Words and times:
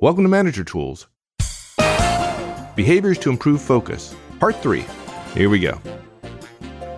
Welcome 0.00 0.24
to 0.24 0.28
Manager 0.28 0.64
Tools. 0.64 1.06
Behaviors 2.74 3.16
to 3.20 3.30
Improve 3.30 3.62
Focus, 3.62 4.16
Part 4.40 4.56
3. 4.56 4.84
Here 5.34 5.48
we 5.48 5.60
go. 5.60 5.80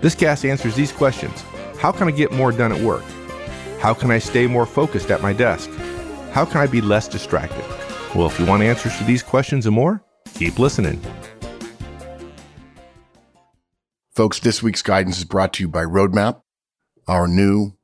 This 0.00 0.14
cast 0.14 0.46
answers 0.46 0.74
these 0.74 0.92
questions 0.92 1.42
How 1.78 1.92
can 1.92 2.08
I 2.08 2.10
get 2.10 2.32
more 2.32 2.52
done 2.52 2.72
at 2.72 2.80
work? 2.80 3.04
How 3.80 3.92
can 3.92 4.10
I 4.10 4.18
stay 4.18 4.46
more 4.46 4.64
focused 4.64 5.10
at 5.10 5.20
my 5.20 5.34
desk? 5.34 5.68
How 6.32 6.46
can 6.46 6.56
I 6.56 6.66
be 6.66 6.80
less 6.80 7.06
distracted? 7.06 7.62
Well, 8.14 8.28
if 8.28 8.40
you 8.40 8.46
want 8.46 8.62
answers 8.62 8.96
to 8.96 9.04
these 9.04 9.22
questions 9.22 9.66
and 9.66 9.74
more, 9.74 10.02
keep 10.32 10.58
listening. 10.58 10.98
Folks, 14.14 14.40
this 14.40 14.62
week's 14.62 14.80
guidance 14.80 15.18
is 15.18 15.24
brought 15.24 15.52
to 15.52 15.64
you 15.64 15.68
by 15.68 15.84
Roadmap, 15.84 16.40
our 17.06 17.28
new 17.28 17.75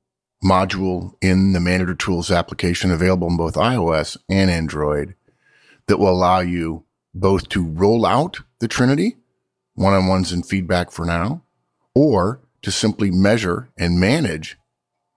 module 0.42 1.14
in 1.20 1.52
the 1.52 1.60
Manager 1.60 1.94
Tools 1.94 2.30
application 2.30 2.90
available 2.90 3.28
on 3.28 3.36
both 3.36 3.54
iOS 3.54 4.16
and 4.28 4.50
Android 4.50 5.14
that 5.86 5.98
will 5.98 6.10
allow 6.10 6.40
you 6.40 6.84
both 7.14 7.48
to 7.50 7.64
roll 7.64 8.04
out 8.06 8.40
the 8.58 8.68
Trinity 8.68 9.16
one 9.74 9.94
on 9.94 10.06
ones 10.06 10.32
and 10.32 10.46
feedback 10.46 10.90
for 10.90 11.04
now, 11.04 11.42
or 11.94 12.40
to 12.62 12.70
simply 12.70 13.10
measure 13.10 13.70
and 13.78 13.98
manage 13.98 14.58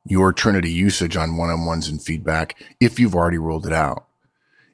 your 0.06 0.32
Trinity 0.32 0.72
usage 0.72 1.18
on 1.18 1.38
one 1.38 1.50
on 1.50 1.66
ones 1.66 1.88
and 1.88 2.02
feedback 2.02 2.56
if 2.80 3.00
you've 3.00 3.16
already 3.16 3.38
rolled 3.38 3.66
it 3.66 3.74
out. 3.74 4.08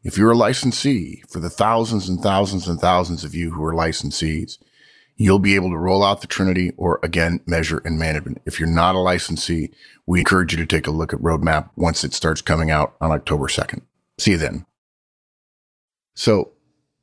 If 0.03 0.17
you're 0.17 0.31
a 0.31 0.37
licensee, 0.37 1.23
for 1.29 1.39
the 1.39 1.49
thousands 1.49 2.09
and 2.09 2.21
thousands 2.21 2.67
and 2.67 2.79
thousands 2.79 3.23
of 3.23 3.35
you 3.35 3.51
who 3.51 3.63
are 3.63 3.73
licensees, 3.73 4.57
you'll 5.21 5.37
be 5.37 5.53
able 5.53 5.69
to 5.69 5.77
roll 5.77 6.03
out 6.03 6.21
the 6.21 6.27
Trinity 6.27 6.71
or 6.77 6.99
again, 7.03 7.41
measure 7.45 7.79
and 7.85 7.99
management. 7.99 8.41
If 8.47 8.59
you're 8.59 8.67
not 8.67 8.95
a 8.95 8.99
licensee, 8.99 9.69
we 10.07 10.19
encourage 10.19 10.51
you 10.51 10.57
to 10.57 10.65
take 10.65 10.87
a 10.87 10.91
look 10.91 11.13
at 11.13 11.19
Roadmap 11.19 11.69
once 11.75 12.03
it 12.03 12.15
starts 12.15 12.41
coming 12.41 12.71
out 12.71 12.95
on 12.99 13.11
October 13.11 13.45
2nd. 13.45 13.81
See 14.17 14.31
you 14.31 14.37
then. 14.37 14.65
So, 16.15 16.53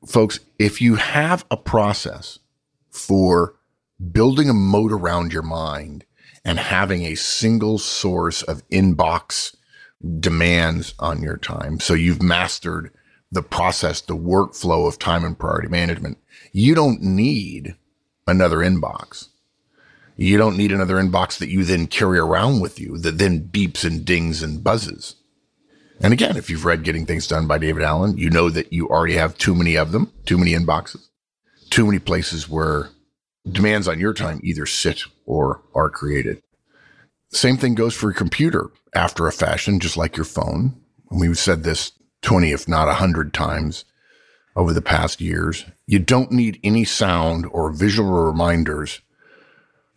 folks, 0.04 0.40
if 0.58 0.82
you 0.82 0.96
have 0.96 1.44
a 1.48 1.56
process 1.56 2.40
for 2.90 3.54
building 4.10 4.50
a 4.50 4.54
moat 4.54 4.90
around 4.90 5.32
your 5.32 5.42
mind 5.42 6.04
and 6.44 6.58
having 6.58 7.04
a 7.04 7.14
single 7.14 7.78
source 7.78 8.42
of 8.42 8.68
inbox 8.68 9.54
demands 10.18 10.92
on 10.98 11.22
your 11.22 11.36
time, 11.36 11.78
so 11.78 11.94
you've 11.94 12.22
mastered 12.22 12.90
the 13.30 13.42
process, 13.42 14.00
the 14.00 14.16
workflow 14.16 14.88
of 14.88 14.98
time 14.98 15.24
and 15.24 15.38
priority 15.38 15.68
management, 15.68 16.18
you 16.52 16.74
don't 16.74 17.00
need 17.00 17.76
another 18.28 18.58
inbox. 18.58 19.28
You 20.16 20.36
don't 20.36 20.56
need 20.56 20.72
another 20.72 20.96
inbox 20.96 21.38
that 21.38 21.48
you 21.48 21.64
then 21.64 21.86
carry 21.86 22.18
around 22.18 22.60
with 22.60 22.78
you 22.78 22.98
that 22.98 23.18
then 23.18 23.48
beeps 23.48 23.84
and 23.84 24.04
dings 24.04 24.42
and 24.42 24.62
buzzes. 24.62 25.16
And 26.00 26.12
again, 26.12 26.36
if 26.36 26.48
you've 26.48 26.64
read 26.64 26.84
Getting 26.84 27.06
Things 27.06 27.26
Done 27.26 27.46
by 27.46 27.58
David 27.58 27.82
Allen, 27.82 28.16
you 28.18 28.30
know 28.30 28.50
that 28.50 28.72
you 28.72 28.88
already 28.88 29.14
have 29.14 29.38
too 29.38 29.54
many 29.54 29.76
of 29.76 29.92
them, 29.92 30.12
too 30.26 30.38
many 30.38 30.52
inboxes, 30.52 31.08
too 31.70 31.86
many 31.86 31.98
places 31.98 32.48
where 32.48 32.90
demands 33.50 33.88
on 33.88 33.98
your 33.98 34.14
time 34.14 34.40
either 34.42 34.66
sit 34.66 35.02
or 35.26 35.62
are 35.74 35.90
created. 35.90 36.42
Same 37.30 37.56
thing 37.56 37.74
goes 37.74 37.94
for 37.94 38.06
your 38.06 38.14
computer 38.14 38.70
after 38.94 39.26
a 39.26 39.32
fashion, 39.32 39.80
just 39.80 39.96
like 39.96 40.16
your 40.16 40.24
phone. 40.24 40.80
And 41.10 41.20
we've 41.20 41.38
said 41.38 41.62
this 41.62 41.92
20, 42.22 42.52
if 42.52 42.68
not 42.68 42.86
100 42.86 43.32
times 43.32 43.84
over 44.56 44.72
the 44.72 44.82
past 44.82 45.20
years. 45.20 45.64
You 45.86 45.98
don't 45.98 46.32
need 46.32 46.60
any 46.62 46.84
sound 46.84 47.46
or 47.50 47.70
visual 47.70 48.10
reminders 48.10 49.00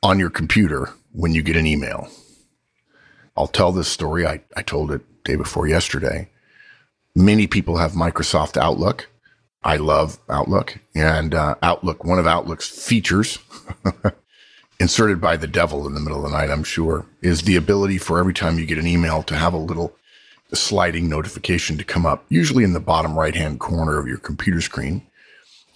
on 0.03 0.19
your 0.19 0.29
computer 0.29 0.89
when 1.11 1.33
you 1.33 1.41
get 1.41 1.55
an 1.55 1.67
email. 1.67 2.09
I'll 3.35 3.47
tell 3.47 3.71
this 3.71 3.87
story. 3.87 4.25
I, 4.25 4.41
I 4.55 4.61
told 4.61 4.91
it 4.91 5.01
day 5.23 5.35
before 5.35 5.67
yesterday. 5.67 6.29
Many 7.15 7.47
people 7.47 7.77
have 7.77 7.91
Microsoft 7.93 8.57
Outlook. 8.57 9.09
I 9.63 9.77
love 9.77 10.17
Outlook 10.29 10.79
and 10.95 11.35
uh, 11.35 11.55
Outlook, 11.61 12.03
one 12.03 12.19
of 12.19 12.25
Outlook's 12.25 12.67
features 12.67 13.37
inserted 14.79 15.21
by 15.21 15.37
the 15.37 15.47
devil 15.47 15.85
in 15.85 15.93
the 15.93 15.99
middle 15.99 16.25
of 16.25 16.31
the 16.31 16.37
night, 16.37 16.49
I'm 16.49 16.63
sure, 16.63 17.05
is 17.21 17.43
the 17.43 17.55
ability 17.55 17.99
for 17.99 18.17
every 18.19 18.33
time 18.33 18.57
you 18.57 18.65
get 18.65 18.79
an 18.79 18.87
email 18.87 19.21
to 19.23 19.35
have 19.35 19.53
a 19.53 19.57
little 19.57 19.95
sliding 20.53 21.09
notification 21.09 21.77
to 21.77 21.83
come 21.83 22.05
up, 22.05 22.25
usually 22.29 22.63
in 22.63 22.73
the 22.73 22.79
bottom 22.79 23.17
right 23.17 23.35
hand 23.35 23.59
corner 23.59 23.97
of 23.99 24.07
your 24.07 24.17
computer 24.17 24.61
screen. 24.61 25.05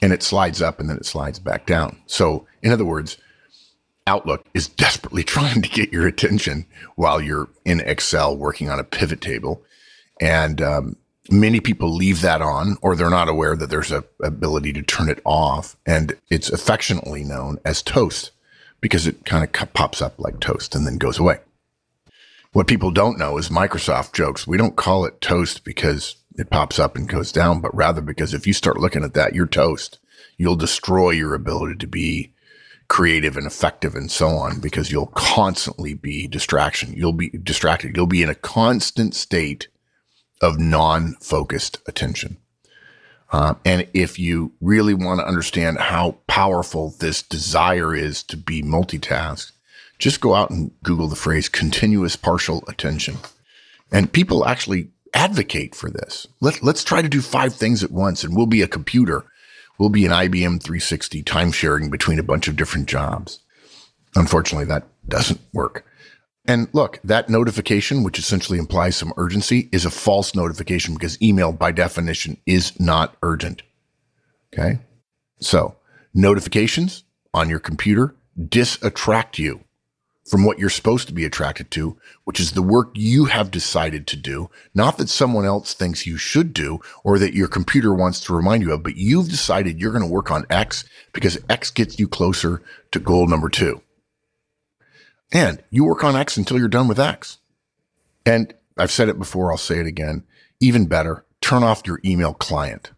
And 0.02 0.12
it 0.12 0.24
slides 0.24 0.62
up 0.62 0.80
and 0.80 0.90
then 0.90 0.97
it 0.97 1.06
slides 1.06 1.40
back 1.40 1.66
down. 1.66 1.97
So, 2.06 2.46
in 2.62 2.72
other 2.72 2.86
words, 2.86 3.18
Outlook 4.08 4.46
is 4.53 4.68
desperately 4.68 5.24
trying 5.36 5.62
to 5.62 5.69
get 5.69 5.91
your 5.91 6.08
attention 6.08 6.66
while 6.96 7.22
you're 7.22 7.50
in 7.63 7.80
Excel 7.80 8.36
working 8.36 8.69
on 8.69 8.80
a 8.80 8.84
pivot 8.84 9.22
table. 9.22 9.63
And 10.22 10.62
um, 10.62 10.96
many 11.30 11.59
people 11.59 11.94
leave 11.94 12.22
that 12.22 12.42
on 12.42 12.78
or 12.81 12.96
they're 12.96 13.09
not 13.09 13.30
aware 13.30 13.56
that 13.56 13.69
there's 13.69 13.92
a 13.92 14.03
ability 14.22 14.74
to 14.74 14.81
turn 14.81 15.09
it 15.09 15.22
off. 15.25 15.75
And 15.86 16.16
it's 16.30 16.50
affectionately 16.50 17.24
known 17.24 17.59
as 17.66 17.81
toast 17.81 18.31
because 18.81 19.07
it 19.07 19.25
kind 19.25 19.44
of 19.44 19.74
pops 19.74 20.02
up 20.02 20.19
like 20.19 20.40
toast 20.40 20.75
and 20.75 20.86
then 20.86 20.97
goes 20.97 21.18
away. 21.18 21.40
What 22.55 22.67
people 22.67 22.89
don't 22.89 23.19
know 23.19 23.38
is 23.38 23.49
Microsoft 23.49 24.13
jokes. 24.13 24.47
We 24.47 24.55
don't 24.55 24.77
call 24.77 25.03
it 25.03 25.19
toast 25.19 25.66
because 25.66 26.16
it 26.38 26.49
pops 26.49 26.79
up 26.79 26.95
and 26.95 27.05
goes 27.05 27.33
down, 27.33 27.59
but 27.59 27.75
rather 27.75 27.99
because 27.99 28.33
if 28.33 28.47
you 28.47 28.53
start 28.53 28.79
looking 28.79 29.03
at 29.03 29.13
that, 29.13 29.35
you're 29.35 29.45
toast. 29.45 29.99
You'll 30.38 30.55
destroy 30.55 31.09
your 31.09 31.33
ability 31.33 31.75
to 31.79 31.85
be 31.85 32.31
creative 32.88 33.35
and 33.35 33.45
effective 33.45 33.94
and 33.94 34.09
so 34.09 34.29
on 34.29 34.61
because 34.61 34.89
you'll 34.89 35.07
constantly 35.07 35.95
be 35.95 36.29
distraction. 36.29 36.94
You'll 36.94 37.11
be 37.11 37.27
distracted. 37.31 37.94
You'll 37.94 38.07
be 38.07 38.23
in 38.23 38.29
a 38.29 38.35
constant 38.35 39.15
state 39.15 39.67
of 40.39 40.57
non-focused 40.57 41.79
attention. 41.89 42.38
Uh, 43.33 43.55
and 43.65 43.85
if 43.94 44.17
you 44.17 44.53
really 44.61 44.94
want 44.94 45.19
to 45.19 45.27
understand 45.27 45.77
how 45.77 46.19
powerful 46.25 46.95
this 46.99 47.21
desire 47.21 47.94
is 47.94 48.23
to 48.23 48.38
be 48.38 48.63
multitasked, 48.63 49.51
just 49.97 50.22
go 50.22 50.35
out 50.35 50.50
and 50.50 50.72
Google 50.83 51.07
the 51.07 51.16
phrase 51.16 51.50
continuous 51.50 52.16
partial 52.16 52.63
attention. 52.67 53.17
And 53.91 54.11
people 54.11 54.45
actually 54.45 54.89
advocate 55.13 55.75
for 55.75 55.89
this. 55.89 56.28
Let, 56.41 56.61
let's 56.61 56.83
try 56.83 57.01
to 57.01 57.09
do 57.09 57.22
five 57.22 57.53
things 57.53 57.83
at 57.83 57.91
once 57.91 58.23
and 58.23 58.35
we'll 58.35 58.45
be 58.45 58.61
a 58.61 58.67
computer. 58.67 59.25
We'll 59.78 59.89
be 59.89 60.06
an 60.06 60.11
IBM 60.11 60.61
360 60.61 61.23
time 61.23 61.51
sharing 61.51 61.89
between 61.89 62.19
a 62.19 62.23
bunch 62.23 62.47
of 62.47 62.56
different 62.56 62.88
jobs. 62.88 63.39
Unfortunately, 64.16 64.66
that 64.66 64.88
doesn't 65.07 65.41
work. 65.53 65.85
And 66.47 66.67
look, 66.73 67.00
that 67.03 67.27
notification, 67.27 68.03
which 68.03 68.19
essentially 68.19 68.59
implies 68.59 68.95
some 68.95 69.13
urgency, 69.17 69.67
is 69.72 69.83
a 69.83 69.89
false 69.89 70.35
notification 70.35 70.94
because 70.94 71.22
email 71.22 71.51
by 71.51 71.72
definition 71.72 72.38
is 72.45 72.79
not 72.79 73.16
urgent. 73.23 73.63
Okay. 74.53 74.79
So 75.39 75.75
notifications 76.13 77.03
on 77.33 77.50
your 77.50 77.59
computer 77.59 78.16
disattract 78.39 79.38
you 79.38 79.64
from 80.25 80.44
what 80.44 80.58
you're 80.58 80.69
supposed 80.69 81.08
to 81.08 81.13
be 81.13 81.24
attracted 81.24 81.69
to, 81.72 81.97
which 82.24 82.40
is 82.40 82.52
the 82.52 82.62
work 82.62 82.90
you 82.96 83.25
have 83.25 83.52
decided 83.52 84.08
to 84.08 84.16
do, 84.16 84.50
not 84.74 84.97
that 84.97 85.08
someone 85.08 85.46
else 85.46 85.74
thinks 85.74 86.08
you 86.08 86.18
should 86.18 86.52
do 86.52 86.80
or 87.03 87.19
that 87.19 87.36
your 87.36 87.47
computer 87.47 87.94
wants 87.94 88.19
to 88.19 88.36
remind 88.36 88.63
you 88.63 88.74
of, 88.74 88.81
but 88.81 88.97
you've 88.97 89.30
decided 89.30 89.80
you're 89.80 89.91
going 89.91 90.03
to 90.03 90.09
work 90.09 90.31
on 90.31 90.46
X 90.50 90.84
because 91.13 91.38
X 91.47 91.69
gets 91.69 92.00
you 92.00 92.08
closer 92.08 92.63
to 92.91 93.00
goal 93.00 93.28
number 93.28 93.50
two. 93.50 93.81
And 95.31 95.62
you 95.69 95.86
work 95.86 96.03
on 96.03 96.16
X 96.16 96.38
until 96.38 96.57
you're 96.57 96.68
done 96.68 96.88
with 96.88 97.00
X. 97.00 97.38
And 98.25 98.53
I've 98.78 98.92
said 98.92 99.09
it 99.09 99.19
before, 99.19 99.52
I'll 99.52 99.57
say 99.57 99.80
it 99.80 99.88
again. 99.88 100.24
Even 100.59 100.88
better, 100.88 101.25
turn 101.40 101.63
off 101.63 101.86
your 101.86 102.00
email 102.03 102.34
client. 102.34 102.92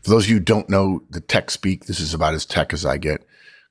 For 0.00 0.10
those 0.10 0.24
of 0.24 0.30
you 0.30 0.36
who 0.36 0.40
don't 0.40 0.68
know 0.68 1.04
the 1.10 1.20
tech 1.20 1.50
speak, 1.50 1.84
this 1.84 2.00
is 2.00 2.12
about 2.12 2.34
as 2.34 2.44
tech 2.44 2.72
as 2.72 2.84
I 2.84 2.96
get. 2.96 3.24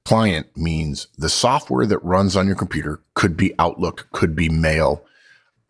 Client 0.06 0.48
means 0.58 1.08
the 1.18 1.30
software 1.30 1.86
that 1.86 2.04
runs 2.04 2.36
on 2.36 2.48
your 2.48 2.56
computer 2.56 3.02
could 3.14 3.38
be 3.38 3.54
Outlook, 3.60 4.08
could 4.12 4.36
be 4.36 4.50
Mail. 4.50 5.06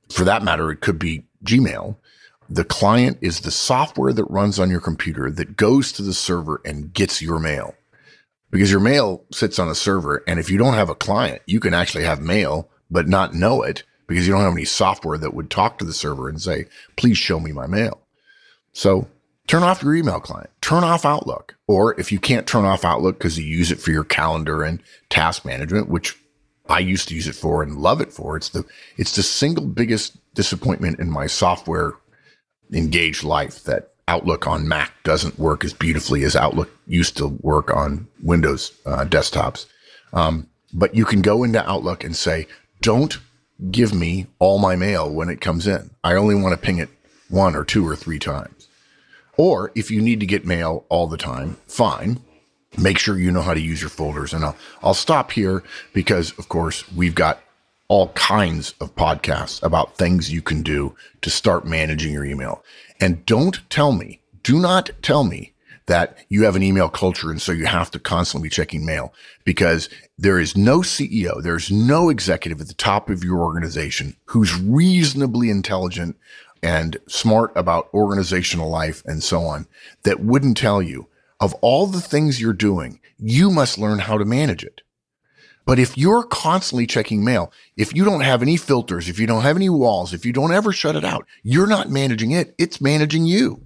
For 0.10 0.24
that 0.24 0.44
matter, 0.44 0.72
it 0.72 0.82
could 0.82 1.00
be 1.00 1.26
Gmail. 1.44 1.96
The 2.50 2.66
client 2.66 3.18
is 3.22 3.42
the 3.42 3.52
software 3.52 4.12
that 4.14 4.26
runs 4.26 4.60
on 4.60 4.70
your 4.70 4.82
computer 4.82 5.32
that 5.32 5.56
goes 5.56 5.92
to 5.94 6.02
the 6.02 6.14
server 6.14 6.62
and 6.66 6.94
gets 6.94 7.22
your 7.22 7.40
mail. 7.40 7.76
Because 8.50 8.70
your 8.70 8.82
mail 8.82 9.24
sits 9.32 9.58
on 9.58 9.70
a 9.70 9.76
server. 9.76 10.22
And 10.28 10.38
if 10.38 10.50
you 10.50 10.58
don't 10.58 10.74
have 10.74 10.90
a 10.90 10.96
client, 10.96 11.42
you 11.46 11.62
can 11.62 11.74
actually 11.74 12.04
have 12.04 12.20
mail, 12.20 12.70
but 12.90 13.08
not 13.08 13.34
know 13.34 13.64
it 13.64 13.84
because 14.06 14.28
you 14.28 14.34
don't 14.34 14.42
have 14.42 14.52
any 14.52 14.66
software 14.66 15.18
that 15.18 15.34
would 15.34 15.50
talk 15.50 15.78
to 15.78 15.86
the 15.86 15.94
server 15.94 16.28
and 16.28 16.42
say, 16.42 16.66
please 16.98 17.18
show 17.18 17.40
me 17.40 17.54
my 17.54 17.68
mail. 17.68 18.02
So 18.74 19.08
turn 19.48 19.64
off 19.64 19.84
your 19.84 19.96
email 19.96 20.20
client, 20.20 20.50
turn 20.62 20.84
off 20.84 21.06
Outlook. 21.06 21.56
Or 21.68 22.00
if 22.00 22.12
you 22.12 22.20
can't 22.20 22.48
turn 22.48 22.66
off 22.66 22.86
Outlook 22.86 23.18
because 23.18 23.38
you 23.38 23.46
use 23.46 23.72
it 23.72 23.80
for 23.80 23.92
your 23.92 24.04
calendar 24.04 24.64
and 24.64 24.82
task 25.10 25.46
management, 25.46 25.90
which 25.90 26.18
I 26.70 26.80
used 26.80 27.08
to 27.10 27.16
use 27.16 27.28
it 27.28 27.36
for 27.36 27.64
and 27.64 27.78
love 27.78 28.02
it 28.02 28.14
for, 28.14 28.38
it's 28.38 28.50
the, 28.50 28.66
it's 28.98 29.16
the 29.16 29.24
single 29.24 29.66
biggest 29.66 30.18
disappointment 30.34 31.00
in 31.00 31.10
my 31.10 31.28
software 31.28 31.94
engaged 32.72 33.24
life 33.24 33.64
that 33.64 33.92
Outlook 34.08 34.48
on 34.48 34.68
Mac 34.68 34.92
doesn't 35.04 35.40
work 35.40 35.64
as 35.64 35.74
beautifully 35.74 36.24
as 36.24 36.36
Outlook 36.36 36.70
used 36.88 37.18
to 37.18 37.28
work 37.28 37.74
on 37.76 38.08
Windows 38.22 38.72
uh, 38.86 39.06
desktops. 39.06 39.68
Um, 40.14 40.48
but 40.74 40.96
you 40.96 41.06
can 41.06 41.22
go 41.22 41.44
into 41.44 41.68
Outlook 41.70 42.04
and 42.04 42.16
say, 42.16 42.48
don't 42.82 43.18
give 43.70 43.94
me 43.94 44.28
all 44.40 44.60
my 44.60 44.76
mail 44.76 45.10
when 45.10 45.30
it 45.30 45.42
comes 45.42 45.68
in. 45.68 45.92
I 46.04 46.16
only 46.16 46.36
want 46.36 46.54
to 46.54 46.66
ping 46.66 46.80
it 46.80 46.90
one 47.30 47.56
or 47.56 47.64
two 47.64 47.88
or 47.88 47.96
three 47.96 48.20
times. 48.20 48.68
Or 49.42 49.72
if 49.74 49.90
you 49.90 50.04
need 50.04 50.20
to 50.20 50.28
get 50.28 50.46
mail 50.46 50.86
all 50.88 51.08
the 51.08 51.18
time, 51.18 51.58
fine. 51.66 52.20
Make 52.78 53.00
sure 53.00 53.18
you 53.18 53.32
know 53.32 53.42
how 53.42 53.56
to 53.56 53.60
use 53.60 53.82
your 53.82 53.90
folders. 53.90 54.34
And 54.34 54.46
I'll, 54.46 54.56
I'll 54.84 54.94
stop 54.94 55.32
here 55.32 55.64
because, 55.94 56.38
of 56.38 56.48
course, 56.48 56.88
we've 56.92 57.16
got 57.16 57.42
all 57.88 58.10
kinds 58.10 58.76
of 58.80 58.96
podcasts 58.96 59.64
about 59.64 59.98
things 59.98 60.32
you 60.32 60.44
can 60.44 60.62
do 60.62 60.96
to 61.22 61.32
start 61.32 61.66
managing 61.66 62.14
your 62.14 62.24
email. 62.24 62.64
And 63.00 63.26
don't 63.26 63.68
tell 63.72 63.94
me, 63.94 64.22
do 64.44 64.60
not 64.60 64.92
tell 65.02 65.24
me 65.24 65.54
that 65.88 66.20
you 66.30 66.44
have 66.44 66.56
an 66.56 66.62
email 66.62 66.88
culture 66.88 67.32
and 67.32 67.42
so 67.42 67.52
you 67.52 67.66
have 67.66 67.90
to 67.90 68.00
constantly 68.00 68.46
be 68.46 68.54
checking 68.54 68.86
mail 68.86 69.12
because 69.44 69.90
there 70.20 70.40
is 70.40 70.56
no 70.56 70.82
CEO, 70.82 71.42
there's 71.42 71.72
no 71.72 72.10
executive 72.10 72.62
at 72.62 72.68
the 72.68 72.76
top 72.76 73.10
of 73.10 73.24
your 73.24 73.40
organization 73.40 74.16
who's 74.26 74.56
reasonably 74.60 75.50
intelligent 75.50 76.16
and 76.64 76.98
smart 77.08 77.52
about 77.56 77.90
organizational 77.94 78.70
life 78.70 79.04
and 79.06 79.24
so 79.24 79.42
on 79.42 79.68
that 80.04 80.20
wouldn't 80.20 80.58
tell 80.58 80.82
you 80.82 81.08
of 81.40 81.54
all 81.56 81.88
the 81.88 82.02
things 82.02 82.40
you're 82.40 82.54
doing, 82.54 83.00
you 83.18 83.50
must 83.50 83.78
learn 83.78 84.00
how 84.00 84.18
to 84.18 84.26
manage 84.26 84.64
it. 84.64 84.82
But 85.66 85.80
if 85.80 85.98
you're 85.98 86.24
constantly 86.24 86.88
checking 86.88 87.24
mail, 87.24 87.52
if 87.78 87.96
you 87.96 88.04
don't 88.04 88.22
have 88.22 88.42
any 88.42 88.58
filters, 88.58 89.10
if 89.10 89.20
you 89.20 89.28
don't 89.28 89.44
have 89.44 89.56
any 89.56 89.70
walls, 89.70 90.14
if 90.14 90.26
you 90.26 90.34
don't 90.34 90.52
ever 90.52 90.72
shut 90.72 90.96
it 90.96 91.06
out, 91.06 91.26
you're 91.44 91.68
not 91.68 91.90
managing 91.90 92.32
it. 92.32 92.54
It's 92.58 92.82
managing 92.82 93.26
you. 93.26 93.62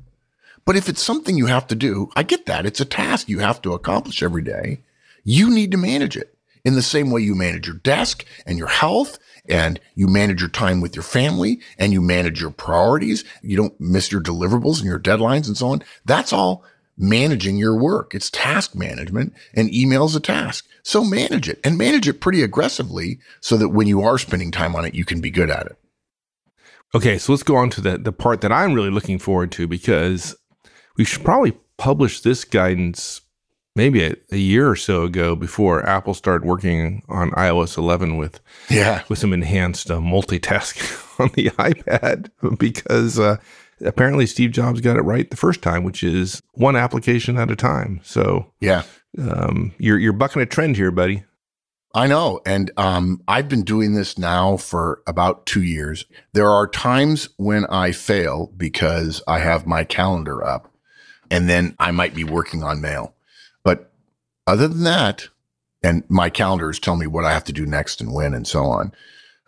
But 0.65 0.75
if 0.75 0.89
it's 0.89 1.01
something 1.01 1.37
you 1.37 1.45
have 1.45 1.67
to 1.67 1.75
do, 1.75 2.09
I 2.15 2.23
get 2.23 2.47
that. 2.47 2.65
It's 2.65 2.81
a 2.81 2.85
task 2.85 3.29
you 3.29 3.39
have 3.39 3.61
to 3.61 3.73
accomplish 3.73 4.23
every 4.23 4.41
day. 4.41 4.79
You 5.23 5.49
need 5.49 5.71
to 5.71 5.77
manage 5.77 6.17
it 6.17 6.37
in 6.63 6.75
the 6.75 6.81
same 6.81 7.11
way 7.11 7.21
you 7.21 7.35
manage 7.35 7.67
your 7.67 7.77
desk 7.77 8.25
and 8.45 8.57
your 8.57 8.67
health 8.67 9.19
and 9.49 9.79
you 9.95 10.07
manage 10.07 10.41
your 10.41 10.49
time 10.49 10.81
with 10.81 10.95
your 10.95 11.03
family 11.03 11.59
and 11.77 11.93
you 11.93 12.01
manage 12.01 12.41
your 12.41 12.51
priorities. 12.51 13.23
You 13.41 13.57
don't 13.57 13.79
miss 13.79 14.11
your 14.11 14.21
deliverables 14.21 14.77
and 14.77 14.85
your 14.85 14.99
deadlines 14.99 15.47
and 15.47 15.57
so 15.57 15.67
on. 15.67 15.83
That's 16.05 16.33
all 16.33 16.63
managing 16.97 17.57
your 17.57 17.77
work. 17.77 18.15
It's 18.15 18.29
task 18.29 18.75
management 18.75 19.33
and 19.53 19.73
email 19.73 20.05
is 20.05 20.15
a 20.15 20.19
task. 20.19 20.65
So 20.83 21.03
manage 21.03 21.49
it 21.49 21.59
and 21.63 21.77
manage 21.77 22.07
it 22.07 22.21
pretty 22.21 22.41
aggressively 22.41 23.19
so 23.41 23.57
that 23.57 23.69
when 23.69 23.87
you 23.87 24.01
are 24.01 24.17
spending 24.17 24.51
time 24.51 24.75
on 24.75 24.85
it, 24.85 24.95
you 24.95 25.05
can 25.05 25.21
be 25.21 25.31
good 25.31 25.49
at 25.49 25.65
it. 25.65 25.77
Okay, 26.93 27.17
so 27.17 27.33
let's 27.33 27.43
go 27.43 27.55
on 27.57 27.69
to 27.71 27.81
the, 27.81 27.97
the 27.97 28.13
part 28.13 28.41
that 28.41 28.51
I'm 28.51 28.73
really 28.73 28.91
looking 28.91 29.19
forward 29.19 29.51
to 29.53 29.67
because 29.67 30.35
we 30.95 31.03
should 31.03 31.25
probably 31.25 31.57
publish 31.77 32.21
this 32.21 32.45
guidance 32.45 33.19
maybe 33.75 34.03
a, 34.03 34.15
a, 34.31 34.37
year 34.37 34.69
or 34.69 34.75
so 34.75 35.03
ago 35.03 35.35
before 35.35 35.87
Apple 35.87 36.13
started 36.13 36.47
working 36.47 37.03
on 37.09 37.31
iOS 37.31 37.77
11 37.77 38.17
with 38.17 38.39
yeah 38.69 39.03
with 39.09 39.19
some 39.19 39.33
enhanced 39.33 39.91
uh, 39.91 39.97
multitasking 39.97 41.19
on 41.19 41.29
the 41.35 41.49
iPad 41.51 42.29
because 42.57 43.19
uh, 43.19 43.37
apparently 43.83 44.25
Steve 44.25 44.51
Jobs 44.51 44.81
got 44.81 44.97
it 44.97 45.01
right 45.01 45.29
the 45.29 45.37
first 45.37 45.61
time, 45.61 45.83
which 45.83 46.03
is 46.03 46.41
one 46.53 46.75
application 46.75 47.37
at 47.37 47.51
a 47.51 47.55
time. 47.55 47.99
So 48.03 48.51
yeah, 48.59 48.83
um, 49.17 49.73
you're 49.77 49.99
you're 49.99 50.13
bucking 50.13 50.41
a 50.41 50.45
trend 50.45 50.75
here, 50.77 50.91
buddy. 50.91 51.23
I 51.93 52.07
know, 52.07 52.41
and 52.45 52.71
um, 52.75 53.21
I've 53.25 53.47
been 53.47 53.63
doing 53.63 53.93
this 53.93 54.17
now 54.17 54.57
for 54.57 55.01
about 55.07 55.45
two 55.45 55.63
years. 55.63 56.05
There 56.33 56.49
are 56.49 56.67
times 56.67 57.29
when 57.37 57.65
I 57.67 57.93
fail 57.93 58.51
because 58.57 59.23
I 59.29 59.39
have 59.39 59.65
my 59.65 59.85
calendar 59.85 60.43
up, 60.43 60.69
and 61.31 61.47
then 61.47 61.73
I 61.79 61.91
might 61.91 62.13
be 62.13 62.25
working 62.25 62.63
on 62.63 62.81
mail. 62.81 63.14
Other 64.47 64.67
than 64.67 64.83
that, 64.83 65.29
and 65.83 66.03
my 66.09 66.29
calendars 66.29 66.79
tell 66.79 66.95
me 66.95 67.07
what 67.07 67.25
I 67.25 67.33
have 67.33 67.43
to 67.45 67.53
do 67.53 67.65
next 67.65 68.01
and 68.01 68.13
when 68.13 68.33
and 68.33 68.47
so 68.47 68.65
on. 68.65 68.91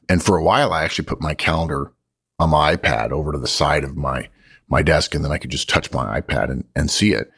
And 0.09 0.23
for 0.23 0.37
a 0.37 0.43
while, 0.43 0.73
I 0.73 0.83
actually 0.83 1.05
put 1.05 1.21
my 1.21 1.33
calendar 1.33 1.91
on 2.39 2.49
my 2.51 2.75
iPad 2.75 3.11
over 3.11 3.31
to 3.31 3.37
the 3.37 3.47
side 3.47 3.83
of 3.83 3.97
my 3.97 4.29
my 4.69 4.81
desk, 4.81 5.15
and 5.15 5.23
then 5.23 5.31
I 5.31 5.37
could 5.37 5.51
just 5.51 5.69
touch 5.69 5.93
my 5.93 6.19
iPad 6.19 6.51
and, 6.51 6.65
and 6.75 6.91
see 6.91 7.13
it. 7.13 7.31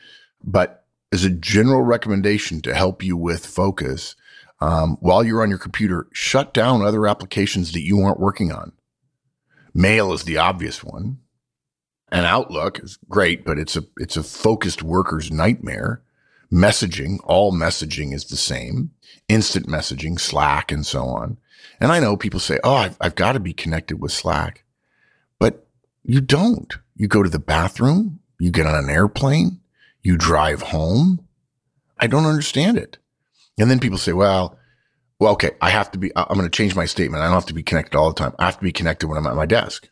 But 0.43 0.85
as 1.11 1.23
a 1.23 1.29
general 1.29 1.81
recommendation 1.81 2.59
to 2.61 2.73
help 2.73 3.03
you 3.03 3.15
with 3.15 3.45
focus, 3.45 4.15
um, 4.61 4.97
while 4.99 5.23
you're 5.23 5.43
on 5.43 5.49
your 5.49 5.59
computer, 5.59 6.07
shut 6.11 6.53
down 6.53 6.81
other 6.81 7.07
applications 7.07 7.71
that 7.73 7.83
you 7.83 8.01
aren't 8.01 8.19
working 8.19 8.51
on. 8.51 8.71
Mail 9.73 10.11
is 10.11 10.23
the 10.23 10.37
obvious 10.37 10.83
one. 10.83 11.19
And 12.11 12.25
Outlook 12.25 12.79
is 12.79 12.97
great, 13.07 13.45
but 13.45 13.59
it's 13.59 13.77
a 13.77 13.83
it's 13.97 14.17
a 14.17 14.23
focused 14.23 14.81
worker's 14.81 15.31
nightmare. 15.31 16.01
Messaging, 16.51 17.19
all 17.23 17.51
messaging 17.53 18.13
is 18.13 18.25
the 18.25 18.37
same. 18.37 18.91
Instant 19.27 19.67
messaging, 19.67 20.19
Slack, 20.19 20.71
and 20.71 20.85
so 20.85 21.03
on. 21.03 21.37
And 21.79 21.91
I 21.91 21.99
know 21.99 22.17
people 22.17 22.39
say, 22.39 22.59
"Oh, 22.63 22.73
I've, 22.73 22.97
I've 22.99 23.15
got 23.15 23.33
to 23.33 23.39
be 23.39 23.53
connected 23.53 24.01
with 24.01 24.11
Slack." 24.11 24.63
But 25.39 25.67
you 26.03 26.21
don't. 26.21 26.75
You 26.95 27.07
go 27.07 27.23
to 27.23 27.29
the 27.29 27.39
bathroom, 27.39 28.19
you 28.39 28.51
get 28.51 28.65
on 28.65 28.75
an 28.75 28.89
airplane, 28.89 29.59
you 30.01 30.17
drive 30.17 30.61
home. 30.61 31.25
I 31.97 32.07
don't 32.07 32.25
understand 32.25 32.77
it. 32.77 32.97
And 33.57 33.69
then 33.69 33.79
people 33.79 33.97
say, 33.97 34.13
well, 34.13 34.57
well, 35.19 35.33
okay, 35.33 35.51
I 35.61 35.69
have 35.69 35.91
to 35.91 35.99
be, 35.99 36.11
I'm 36.15 36.37
going 36.37 36.49
to 36.49 36.49
change 36.49 36.75
my 36.75 36.85
statement. 36.85 37.21
I 37.21 37.25
don't 37.25 37.35
have 37.35 37.45
to 37.47 37.53
be 37.53 37.63
connected 37.63 37.97
all 37.97 38.09
the 38.09 38.15
time. 38.15 38.33
I 38.39 38.45
have 38.45 38.57
to 38.57 38.63
be 38.63 38.71
connected 38.71 39.07
when 39.07 39.17
I'm 39.17 39.27
at 39.27 39.35
my 39.35 39.45
desk. 39.45 39.89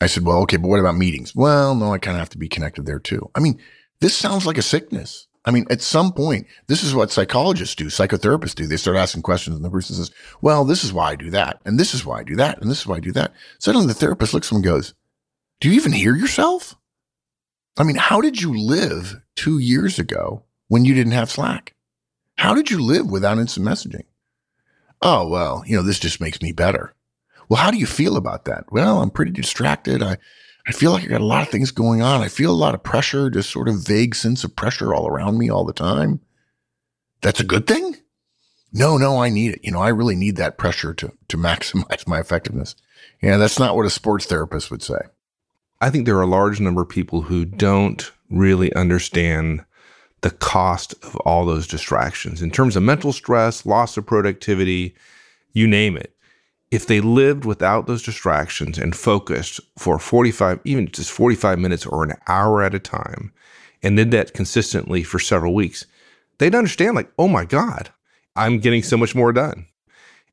I 0.00 0.06
said, 0.06 0.24
well, 0.24 0.38
okay, 0.42 0.58
but 0.58 0.68
what 0.68 0.80
about 0.80 0.96
meetings? 0.96 1.34
Well, 1.34 1.74
no, 1.74 1.92
I 1.92 1.98
kind 1.98 2.16
of 2.16 2.20
have 2.20 2.28
to 2.30 2.38
be 2.38 2.48
connected 2.48 2.84
there 2.84 2.98
too. 2.98 3.30
I 3.34 3.40
mean, 3.40 3.58
this 4.00 4.14
sounds 4.14 4.44
like 4.44 4.58
a 4.58 4.62
sickness. 4.62 5.26
I 5.46 5.52
mean, 5.52 5.64
at 5.70 5.80
some 5.80 6.12
point, 6.12 6.46
this 6.66 6.82
is 6.82 6.92
what 6.92 7.12
psychologists 7.12 7.76
do, 7.76 7.86
psychotherapists 7.86 8.56
do. 8.56 8.66
They 8.66 8.76
start 8.76 8.96
asking 8.96 9.22
questions 9.22 9.54
and 9.54 9.64
the 9.64 9.70
person 9.70 9.94
says, 9.94 10.10
well, 10.42 10.64
this 10.64 10.82
is 10.82 10.92
why 10.92 11.12
I 11.12 11.16
do 11.16 11.30
that. 11.30 11.60
And 11.64 11.78
this 11.78 11.94
is 11.94 12.04
why 12.04 12.18
I 12.18 12.24
do 12.24 12.34
that. 12.36 12.60
And 12.60 12.68
this 12.68 12.80
is 12.80 12.86
why 12.86 12.96
I 12.96 13.00
do 13.00 13.12
that. 13.12 13.32
Suddenly 13.60 13.86
the 13.86 13.94
therapist 13.94 14.34
looks 14.34 14.48
at 14.48 14.52
him 14.52 14.56
and 14.56 14.64
goes, 14.64 14.94
do 15.60 15.68
you 15.68 15.74
even 15.76 15.92
hear 15.92 16.16
yourself? 16.16 16.74
I 17.78 17.84
mean, 17.84 17.96
how 17.96 18.20
did 18.20 18.42
you 18.42 18.58
live 18.58 19.20
two 19.36 19.58
years 19.58 19.98
ago 20.00 20.42
when 20.66 20.84
you 20.84 20.94
didn't 20.94 21.12
have 21.12 21.30
Slack? 21.30 21.74
How 22.36 22.54
did 22.54 22.70
you 22.70 22.82
live 22.82 23.08
without 23.08 23.38
instant 23.38 23.66
messaging? 23.66 24.04
Oh, 25.00 25.28
well, 25.28 25.62
you 25.66 25.76
know, 25.76 25.82
this 25.82 26.00
just 26.00 26.20
makes 26.20 26.42
me 26.42 26.52
better. 26.52 26.92
Well, 27.48 27.62
how 27.62 27.70
do 27.70 27.78
you 27.78 27.86
feel 27.86 28.16
about 28.16 28.46
that? 28.46 28.64
Well, 28.72 29.00
I'm 29.00 29.10
pretty 29.10 29.30
distracted. 29.30 30.02
I, 30.02 30.16
I 30.66 30.72
feel 30.72 30.90
like 30.90 31.04
I 31.04 31.08
got 31.08 31.20
a 31.20 31.24
lot 31.24 31.42
of 31.42 31.48
things 31.48 31.70
going 31.70 32.02
on. 32.02 32.22
I 32.22 32.28
feel 32.28 32.50
a 32.50 32.52
lot 32.52 32.74
of 32.74 32.82
pressure, 32.82 33.30
just 33.30 33.50
sort 33.50 33.68
of 33.68 33.86
vague 33.86 34.14
sense 34.14 34.42
of 34.42 34.56
pressure 34.56 34.94
all 34.94 35.06
around 35.06 35.38
me 35.38 35.48
all 35.48 35.64
the 35.64 35.72
time. 35.72 36.20
That's 37.20 37.40
a 37.40 37.44
good 37.44 37.66
thing? 37.66 37.96
No, 38.72 38.96
no, 38.98 39.22
I 39.22 39.28
need 39.28 39.52
it. 39.52 39.60
You 39.62 39.70
know, 39.70 39.80
I 39.80 39.88
really 39.88 40.16
need 40.16 40.36
that 40.36 40.58
pressure 40.58 40.92
to, 40.94 41.12
to 41.28 41.36
maximize 41.36 42.06
my 42.06 42.18
effectiveness. 42.18 42.74
Yeah, 43.22 43.36
that's 43.36 43.58
not 43.58 43.76
what 43.76 43.86
a 43.86 43.90
sports 43.90 44.26
therapist 44.26 44.70
would 44.70 44.82
say. 44.82 44.98
I 45.80 45.90
think 45.90 46.04
there 46.04 46.16
are 46.16 46.22
a 46.22 46.26
large 46.26 46.60
number 46.60 46.82
of 46.82 46.88
people 46.88 47.22
who 47.22 47.44
don't 47.44 48.10
really 48.28 48.72
understand 48.74 49.64
the 50.22 50.30
cost 50.30 50.94
of 51.04 51.14
all 51.16 51.44
those 51.44 51.66
distractions 51.66 52.42
in 52.42 52.50
terms 52.50 52.74
of 52.74 52.82
mental 52.82 53.12
stress, 53.12 53.66
loss 53.66 53.96
of 53.96 54.06
productivity, 54.06 54.96
you 55.52 55.66
name 55.66 55.96
it 55.96 56.15
if 56.70 56.86
they 56.86 57.00
lived 57.00 57.44
without 57.44 57.86
those 57.86 58.02
distractions 58.02 58.78
and 58.78 58.96
focused 58.96 59.60
for 59.78 59.98
45, 59.98 60.60
even 60.64 60.88
just 60.88 61.10
45 61.10 61.58
minutes 61.58 61.86
or 61.86 62.02
an 62.02 62.14
hour 62.26 62.62
at 62.62 62.74
a 62.74 62.78
time, 62.78 63.32
and 63.82 63.96
did 63.96 64.10
that 64.10 64.34
consistently 64.34 65.02
for 65.02 65.18
several 65.18 65.54
weeks, 65.54 65.86
they'd 66.38 66.54
understand, 66.54 66.96
like, 66.96 67.10
oh 67.18 67.28
my 67.28 67.44
God, 67.44 67.90
I'm 68.34 68.58
getting 68.58 68.82
so 68.82 68.96
much 68.96 69.14
more 69.14 69.32
done. 69.32 69.66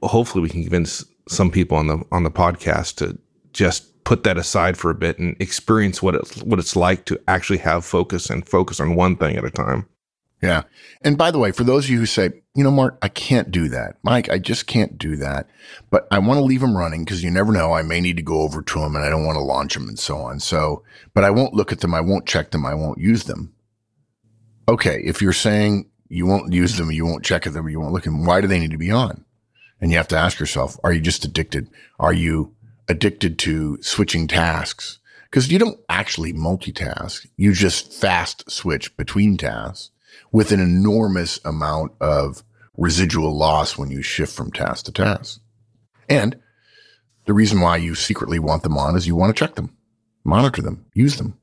Well, 0.01 0.09
hopefully 0.09 0.41
we 0.41 0.49
can 0.49 0.63
convince 0.63 1.05
some 1.29 1.51
people 1.51 1.77
on 1.77 1.87
the 1.87 2.03
on 2.11 2.23
the 2.23 2.31
podcast 2.31 2.95
to 2.95 3.17
just 3.53 4.03
put 4.03 4.23
that 4.23 4.37
aside 4.37 4.77
for 4.77 4.91
a 4.91 4.95
bit 4.95 5.17
and 5.19 5.37
experience 5.39 6.01
what 6.01 6.15
it's 6.15 6.43
what 6.43 6.59
it's 6.59 6.75
like 6.75 7.05
to 7.05 7.19
actually 7.27 7.59
have 7.59 7.85
focus 7.85 8.29
and 8.29 8.47
focus 8.47 8.79
on 8.79 8.95
one 8.95 9.15
thing 9.15 9.37
at 9.37 9.45
a 9.45 9.51
time. 9.51 9.87
Yeah. 10.43 10.63
And 11.01 11.17
by 11.17 11.31
the 11.31 11.39
way, 11.39 11.53
for 11.53 11.63
those 11.63 11.85
of 11.85 11.91
you 11.91 11.99
who 11.99 12.05
say, 12.05 12.31
you 12.53 12.65
know, 12.65 12.71
Mark, 12.71 12.97
I 13.01 13.07
can't 13.07 13.49
do 13.49 13.69
that. 13.69 13.95
Mike, 14.03 14.29
I 14.29 14.39
just 14.39 14.67
can't 14.67 14.97
do 14.97 15.15
that. 15.15 15.47
But 15.89 16.05
I 16.11 16.19
want 16.19 16.37
to 16.37 16.43
leave 16.43 16.59
them 16.59 16.75
running 16.75 17.05
because 17.05 17.23
you 17.23 17.31
never 17.31 17.53
know. 17.53 17.71
I 17.71 17.81
may 17.81 18.01
need 18.01 18.17
to 18.17 18.23
go 18.23 18.41
over 18.41 18.61
to 18.61 18.79
them 18.79 18.97
and 18.97 19.05
I 19.05 19.09
don't 19.09 19.25
want 19.25 19.37
to 19.37 19.41
launch 19.41 19.73
them 19.73 19.87
and 19.87 19.97
so 19.97 20.17
on. 20.17 20.41
So, 20.41 20.83
but 21.13 21.23
I 21.23 21.31
won't 21.31 21.53
look 21.53 21.71
at 21.71 21.79
them. 21.79 21.93
I 21.93 22.01
won't 22.01 22.25
check 22.25 22.51
them. 22.51 22.65
I 22.65 22.73
won't 22.73 22.99
use 22.99 23.23
them. 23.23 23.53
Okay. 24.67 25.01
If 25.05 25.21
you're 25.21 25.31
saying 25.31 25.89
you 26.09 26.25
won't 26.25 26.51
use 26.51 26.75
them, 26.75 26.91
you 26.91 27.05
won't 27.05 27.23
check 27.23 27.47
at 27.47 27.53
them, 27.53 27.69
you 27.69 27.79
won't 27.79 27.93
look 27.93 28.05
at 28.05 28.11
them, 28.11 28.25
why 28.25 28.41
do 28.41 28.47
they 28.47 28.59
need 28.59 28.71
to 28.71 28.77
be 28.77 28.91
on? 28.91 29.23
And 29.79 29.91
you 29.91 29.97
have 29.97 30.09
to 30.09 30.17
ask 30.17 30.39
yourself, 30.39 30.77
are 30.83 30.91
you 30.91 30.99
just 30.99 31.23
addicted? 31.23 31.69
Are 31.99 32.13
you 32.13 32.53
addicted 32.89 33.39
to 33.39 33.81
switching 33.81 34.27
tasks? 34.27 34.99
Because 35.23 35.49
you 35.49 35.57
don't 35.57 35.79
actually 35.87 36.33
multitask. 36.33 37.25
You 37.37 37.53
just 37.53 37.93
fast 37.93 38.51
switch 38.51 38.95
between 38.97 39.37
tasks 39.37 39.91
with 40.31 40.51
an 40.51 40.59
enormous 40.59 41.39
amount 41.45 41.93
of 41.99 42.43
residual 42.77 43.35
loss 43.35 43.77
when 43.77 43.91
you 43.91 44.01
shift 44.01 44.35
from 44.35 44.51
task 44.51 44.85
to 44.85 44.91
task. 44.91 45.39
And 46.09 46.39
the 47.25 47.33
reason 47.33 47.61
why 47.61 47.77
you 47.77 47.95
secretly 47.95 48.39
want 48.39 48.63
them 48.63 48.77
on 48.77 48.95
is 48.95 49.07
you 49.07 49.15
want 49.15 49.35
to 49.35 49.39
check 49.39 49.55
them, 49.55 49.75
monitor 50.23 50.61
them, 50.61 50.85
use 50.93 51.17
them. 51.17 51.37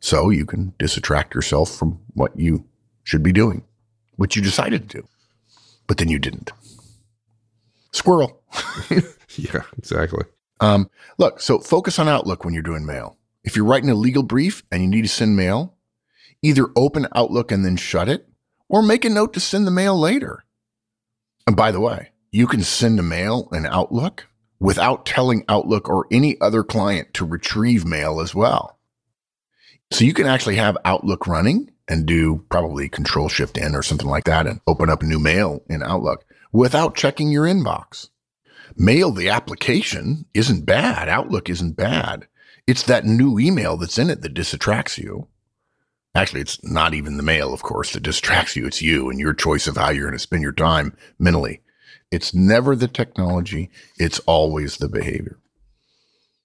So 0.00 0.30
you 0.30 0.44
can 0.44 0.72
disattract 0.78 1.34
yourself 1.34 1.74
from 1.74 2.00
what 2.12 2.38
you 2.38 2.66
should 3.02 3.22
be 3.22 3.32
doing, 3.32 3.64
what 4.16 4.36
you 4.36 4.42
decided 4.42 4.88
to 4.88 5.00
do, 5.00 5.08
but 5.86 5.96
then 5.96 6.08
you 6.08 6.18
didn't. 6.18 6.52
Squirrel. 7.92 8.42
yeah, 9.36 9.62
exactly. 9.78 10.24
Um, 10.60 10.90
look, 11.18 11.40
so 11.40 11.58
focus 11.58 11.98
on 11.98 12.08
Outlook 12.08 12.44
when 12.44 12.54
you're 12.54 12.62
doing 12.62 12.86
mail. 12.86 13.16
If 13.44 13.56
you're 13.56 13.64
writing 13.64 13.90
a 13.90 13.94
legal 13.94 14.22
brief 14.22 14.62
and 14.70 14.82
you 14.82 14.88
need 14.88 15.02
to 15.02 15.08
send 15.08 15.36
mail, 15.36 15.74
Either 16.44 16.66
open 16.76 17.08
Outlook 17.14 17.50
and 17.50 17.64
then 17.64 17.74
shut 17.74 18.06
it, 18.06 18.28
or 18.68 18.82
make 18.82 19.06
a 19.06 19.08
note 19.08 19.32
to 19.32 19.40
send 19.40 19.66
the 19.66 19.70
mail 19.70 19.98
later. 19.98 20.44
And 21.46 21.56
by 21.56 21.70
the 21.70 21.80
way, 21.80 22.10
you 22.30 22.46
can 22.46 22.62
send 22.62 23.00
a 23.00 23.02
mail 23.02 23.48
in 23.52 23.64
Outlook 23.64 24.26
without 24.60 25.06
telling 25.06 25.46
Outlook 25.48 25.88
or 25.88 26.06
any 26.12 26.38
other 26.42 26.62
client 26.62 27.14
to 27.14 27.24
retrieve 27.24 27.86
mail 27.86 28.20
as 28.20 28.34
well. 28.34 28.78
So 29.90 30.04
you 30.04 30.12
can 30.12 30.26
actually 30.26 30.56
have 30.56 30.76
Outlook 30.84 31.26
running 31.26 31.70
and 31.88 32.04
do 32.04 32.44
probably 32.50 32.90
control 32.90 33.30
shift 33.30 33.56
N 33.56 33.74
or 33.74 33.82
something 33.82 34.08
like 34.08 34.24
that 34.24 34.46
and 34.46 34.60
open 34.66 34.90
up 34.90 35.02
new 35.02 35.18
mail 35.18 35.62
in 35.70 35.82
Outlook 35.82 36.26
without 36.52 36.94
checking 36.94 37.30
your 37.30 37.44
inbox. 37.44 38.10
Mail, 38.76 39.12
the 39.12 39.30
application, 39.30 40.26
isn't 40.34 40.66
bad. 40.66 41.08
Outlook 41.08 41.48
isn't 41.48 41.76
bad. 41.76 42.26
It's 42.66 42.82
that 42.82 43.06
new 43.06 43.38
email 43.38 43.78
that's 43.78 43.98
in 43.98 44.10
it 44.10 44.20
that 44.20 44.34
disattracts 44.34 44.98
you. 44.98 45.28
Actually, 46.14 46.40
it's 46.40 46.62
not 46.62 46.94
even 46.94 47.16
the 47.16 47.22
mail, 47.22 47.52
of 47.52 47.62
course, 47.62 47.92
that 47.92 48.02
distracts 48.02 48.54
you. 48.54 48.66
It's 48.66 48.80
you 48.80 49.10
and 49.10 49.18
your 49.18 49.34
choice 49.34 49.66
of 49.66 49.76
how 49.76 49.90
you're 49.90 50.06
going 50.06 50.12
to 50.12 50.18
spend 50.18 50.42
your 50.42 50.52
time 50.52 50.96
mentally. 51.18 51.60
It's 52.10 52.32
never 52.32 52.76
the 52.76 52.86
technology. 52.86 53.70
It's 53.98 54.20
always 54.20 54.76
the 54.76 54.88
behavior. 54.88 55.38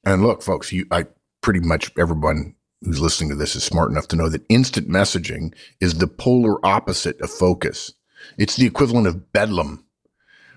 And 0.04 0.24
look, 0.24 0.42
folks, 0.42 0.72
you, 0.72 0.88
I 0.90 1.06
pretty 1.42 1.60
much 1.60 1.92
everyone 1.98 2.56
who's 2.82 3.00
listening 3.00 3.30
to 3.30 3.36
this 3.36 3.56
is 3.56 3.64
smart 3.64 3.92
enough 3.92 4.08
to 4.08 4.16
know 4.16 4.30
that 4.30 4.46
instant 4.50 4.90
messaging 4.90 5.54
is 5.80 5.96
the 5.96 6.08
polar 6.08 6.66
opposite 6.66 7.20
of 7.22 7.30
focus. 7.30 7.94
It's 8.38 8.56
the 8.56 8.66
equivalent 8.66 9.06
of 9.06 9.32
bedlam, 9.32 9.86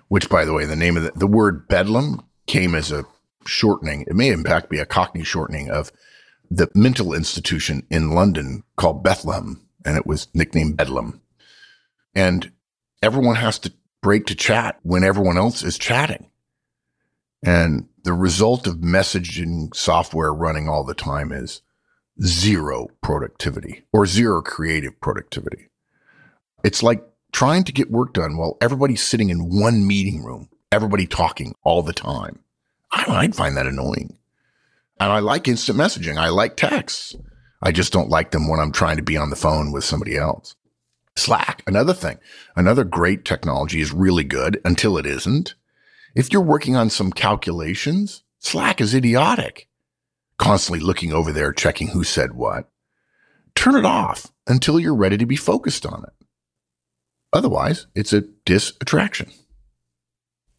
which, 0.09 0.31
by 0.31 0.45
the 0.45 0.52
way, 0.52 0.64
the 0.64 0.76
name 0.76 0.97
of 0.97 1.02
the, 1.02 1.12
the 1.14 1.26
word 1.26 1.69
bedlam 1.69 2.23
came 2.47 2.75
as 2.75 2.90
a 2.90 3.04
shortening. 3.47 4.04
It 4.07 4.14
may 4.14 4.28
in 4.28 4.45
fact 4.45 4.71
be 4.71 4.78
a 4.78 4.87
Cockney 4.87 5.25
shortening 5.25 5.71
of 5.71 5.92
the 6.56 6.68
mental 6.75 7.14
institution 7.14 7.87
in 7.90 8.11
London 8.11 8.62
called 8.76 9.02
Bethlehem, 9.02 9.66
and 9.85 9.97
it 9.97 10.06
was 10.06 10.28
nicknamed 10.35 10.76
Bedlam. 10.76 11.21
And 12.14 12.52
everyone 13.02 13.37
has 13.37 13.59
to 13.61 13.73
break 14.02 14.26
to 14.26 14.35
chat 14.35 14.78
when 14.82 15.02
everyone 15.02 15.38
else 15.38 15.62
is 15.62 15.78
chatting. 15.78 16.30
And 17.42 17.88
the 18.04 18.12
result 18.12 18.66
of 18.66 18.76
messaging 18.76 19.75
software 19.75 20.32
running 20.32 20.68
all 20.68 20.85
the 20.85 20.94
time 20.94 21.32
is 21.32 21.62
zero 22.23 22.88
productivity 23.00 23.85
or 23.92 24.06
zero 24.06 24.42
creative 24.42 25.00
productivity. 25.00 25.68
It's 26.62 26.82
like 26.82 27.02
trying 27.32 27.64
to 27.64 27.73
get 27.73 27.90
work 27.90 28.12
done 28.12 28.37
while 28.37 28.59
everybody's 28.61 29.02
sitting 29.02 29.30
in 29.30 29.59
one 29.59 29.87
meeting 29.87 30.23
room, 30.23 30.50
everybody 30.71 31.06
talking 31.06 31.54
all 31.62 31.82
the 31.82 31.94
time. 31.94 32.40
I'd 32.92 33.35
find 33.35 33.56
that 33.56 33.66
annoying. 33.66 34.18
And 35.02 35.12
I 35.12 35.18
like 35.18 35.49
instant 35.49 35.78
messaging. 35.78 36.16
I 36.16 36.28
like 36.28 36.56
texts. 36.56 37.14
I 37.62 37.73
just 37.73 37.92
don't 37.92 38.09
like 38.09 38.30
them 38.30 38.49
when 38.49 38.61
I'm 38.61 38.73
trying 38.73 38.97
to 38.97 39.02
be 39.02 39.16
on 39.16 39.30
the 39.30 39.37
phone 39.37 39.73
with 39.73 39.85
somebody 39.85 40.16
else. 40.16 40.54
Slack, 41.16 41.62
another 41.66 41.92
thing, 41.92 42.18
another 42.56 42.85
great 42.85 43.25
technology 43.25 43.80
is 43.80 43.92
really 43.92 44.25
good 44.25 44.61
until 44.64 44.97
it 44.97 45.06
isn't. 45.06 45.54
If 46.14 46.32
you're 46.32 46.42
working 46.42 46.76
on 46.76 46.90
some 46.90 47.12
calculations, 47.12 48.23
Slack 48.38 48.80
is 48.80 48.94
idiotic 48.94 49.68
constantly 50.42 50.85
looking 50.85 51.12
over 51.12 51.30
there, 51.32 51.52
checking 51.52 51.88
who 51.88 52.02
said 52.02 52.35
what. 52.35 52.68
Turn 53.54 53.76
it 53.76 53.85
off 53.85 54.32
until 54.49 54.80
you're 54.80 54.94
ready 54.94 55.16
to 55.16 55.26
be 55.26 55.37
focused 55.37 55.87
on 55.87 56.02
it. 56.04 56.26
Otherwise, 57.32 57.87
it's 57.94 58.12
a 58.12 58.23
disattraction. 58.44 59.30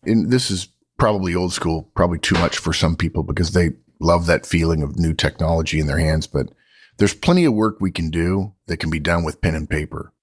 And 0.03 0.31
this 0.31 0.49
is 0.49 0.69
probably 0.97 1.35
old 1.35 1.51
school, 1.51 1.91
probably 1.95 2.17
too 2.17 2.35
much 2.35 2.57
for 2.57 2.71
some 2.71 2.95
people 2.95 3.23
because 3.23 3.51
they 3.51 3.71
love 4.03 4.25
that 4.27 4.45
feeling 4.45 4.83
of 4.83 4.97
new 4.97 5.13
technology 5.13 5.79
in 5.79 5.87
their 5.87 5.99
hands. 5.99 6.27
But 6.27 6.49
there's 6.97 7.13
plenty 7.13 7.45
of 7.45 7.53
work 7.53 7.77
we 7.79 7.91
can 7.91 8.09
do 8.09 8.53
that 8.67 8.77
can 8.77 8.89
be 8.89 8.99
done 8.99 9.23
with 9.23 9.41
pen 9.41 9.55
and 9.55 9.69
paper. 9.69 10.13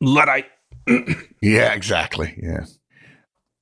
Luddite. 0.00 0.46
yeah, 1.42 1.72
exactly. 1.72 2.38
Yeah. 2.42 2.66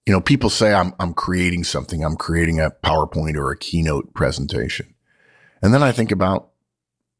You 0.06 0.12
know, 0.12 0.20
people 0.20 0.50
say 0.50 0.72
I'm 0.72 0.94
I'm 0.98 1.12
creating 1.12 1.64
something. 1.64 2.04
I'm 2.04 2.16
creating 2.16 2.60
a 2.60 2.70
PowerPoint 2.70 3.36
or 3.36 3.50
a 3.50 3.58
keynote 3.58 4.14
presentation. 4.14 4.94
And 5.60 5.74
then 5.74 5.82
I 5.82 5.92
think 5.92 6.10
about 6.12 6.50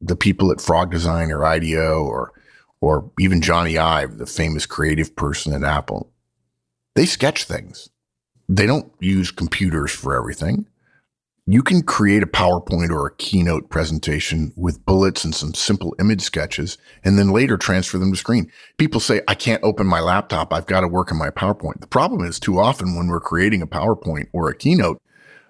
the 0.00 0.16
people 0.16 0.50
at 0.52 0.60
Frog 0.60 0.90
Design 0.90 1.30
or 1.30 1.44
IDEO 1.44 2.02
or 2.04 2.32
or 2.80 3.10
even 3.18 3.40
Jony 3.40 3.76
Ive, 3.76 4.18
the 4.18 4.26
famous 4.26 4.64
creative 4.64 5.16
person 5.16 5.52
at 5.52 5.64
Apple. 5.64 6.12
They 6.94 7.06
sketch 7.06 7.44
things. 7.44 7.90
They 8.48 8.66
don't 8.66 8.92
use 9.00 9.30
computers 9.30 9.90
for 9.90 10.16
everything. 10.16 10.66
You 11.50 11.62
can 11.62 11.80
create 11.80 12.22
a 12.22 12.26
PowerPoint 12.26 12.90
or 12.90 13.06
a 13.06 13.14
keynote 13.14 13.70
presentation 13.70 14.52
with 14.54 14.84
bullets 14.84 15.24
and 15.24 15.34
some 15.34 15.54
simple 15.54 15.96
image 15.98 16.20
sketches 16.20 16.76
and 17.02 17.18
then 17.18 17.30
later 17.30 17.56
transfer 17.56 17.96
them 17.96 18.12
to 18.12 18.18
screen. 18.18 18.52
People 18.76 19.00
say, 19.00 19.22
I 19.26 19.34
can't 19.34 19.64
open 19.64 19.86
my 19.86 20.00
laptop. 20.00 20.52
I've 20.52 20.66
got 20.66 20.82
to 20.82 20.88
work 20.88 21.10
on 21.10 21.16
my 21.16 21.30
PowerPoint. 21.30 21.80
The 21.80 21.86
problem 21.86 22.26
is 22.26 22.38
too 22.38 22.58
often 22.58 22.94
when 22.94 23.06
we're 23.08 23.18
creating 23.18 23.62
a 23.62 23.66
PowerPoint 23.66 24.26
or 24.34 24.50
a 24.50 24.54
keynote, 24.54 25.00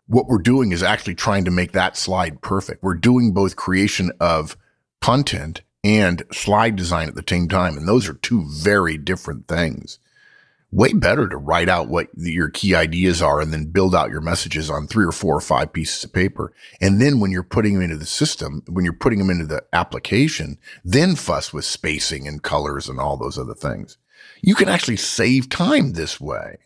what 0.07 0.29
we're 0.29 0.39
doing 0.39 0.71
is 0.71 0.85
actually 0.85 1.17
trying 1.17 1.45
to 1.47 1.51
make 1.51 1.73
that 1.73 1.97
slide 1.97 2.43
perfect. 2.43 2.85
We're 2.85 2.95
doing 2.95 3.33
both 3.33 3.57
creation 3.57 4.13
of 4.21 4.57
content 5.01 5.63
and 5.83 6.23
slide 6.31 6.77
design 6.77 7.09
at 7.09 7.17
the 7.17 7.25
same 7.29 7.49
time. 7.49 7.77
And 7.77 7.89
those 7.89 8.09
are 8.09 8.15
two 8.15 8.45
very 8.49 8.99
different 8.99 9.49
things. 9.49 9.99
Way 10.71 10.93
better 10.93 11.27
to 11.27 11.37
write 11.39 11.71
out 11.71 11.89
what 11.89 12.09
your 12.15 12.51
key 12.51 12.75
ideas 12.75 13.23
are 13.23 13.41
and 13.41 13.53
then 13.53 13.73
build 13.73 13.95
out 13.95 14.11
your 14.11 14.21
messages 14.21 14.69
on 14.69 14.87
three 14.87 15.07
or 15.07 15.13
four 15.13 15.35
or 15.35 15.41
five 15.41 15.73
pieces 15.73 16.05
of 16.05 16.13
paper. 16.13 16.53
And 16.81 17.01
then 17.01 17.21
when 17.21 17.31
you're 17.31 17.43
putting 17.43 17.75
them 17.75 17.83
into 17.83 17.97
the 17.97 18.05
system, 18.05 18.63
when 18.69 18.85
you're 18.85 18.93
putting 18.93 19.19
them 19.19 19.31
into 19.31 19.47
the 19.47 19.65
application, 19.73 20.59
then 20.85 21.17
fuss 21.17 21.55
with 21.55 21.65
spacing 21.65 22.29
and 22.29 22.43
colors 22.43 22.87
and 22.87 23.01
all 23.01 23.17
those 23.17 23.39
other 23.39 23.55
things. 23.55 23.97
You 24.43 24.55
can 24.55 24.69
actually 24.69 24.97
save 24.97 25.49
time 25.49 25.95
this 25.95 26.21
way. 26.21 26.59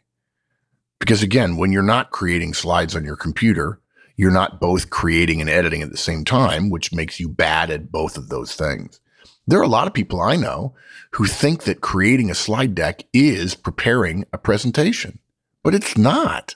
Because 0.99 1.23
again, 1.23 1.57
when 1.57 1.71
you're 1.71 1.83
not 1.83 2.11
creating 2.11 2.55
slides 2.55 2.97
on 2.97 3.05
your 3.05 3.17
computer, 3.17 3.81
you're 4.17 4.31
not 4.31 4.61
both 4.61 4.91
creating 4.91 5.41
and 5.41 5.49
editing 5.49 5.83
at 5.83 5.91
the 5.91 5.97
same 5.97 6.25
time, 6.25 6.71
which 6.71 6.93
makes 6.93 7.21
you 7.21 7.29
bad 7.29 7.71
at 7.71 7.93
both 7.93 8.17
of 8.17 8.29
those 8.29 8.55
things. 8.55 9.01
There 9.47 9.59
are 9.59 9.65
a 9.65 9.69
lot 9.69 9.87
of 9.87 9.95
people 9.95 10.21
I 10.21 10.37
know 10.37 10.75
who 11.13 11.27
think 11.27 11.65
that 11.65 11.81
creating 11.81 12.31
a 12.31 12.35
slide 12.35 12.75
deck 12.75 13.05
is 13.13 13.55
preparing 13.55 14.25
a 14.33 14.39
presentation, 14.39 15.19
but 15.63 15.75
it's 15.75 15.99
not. 15.99 16.55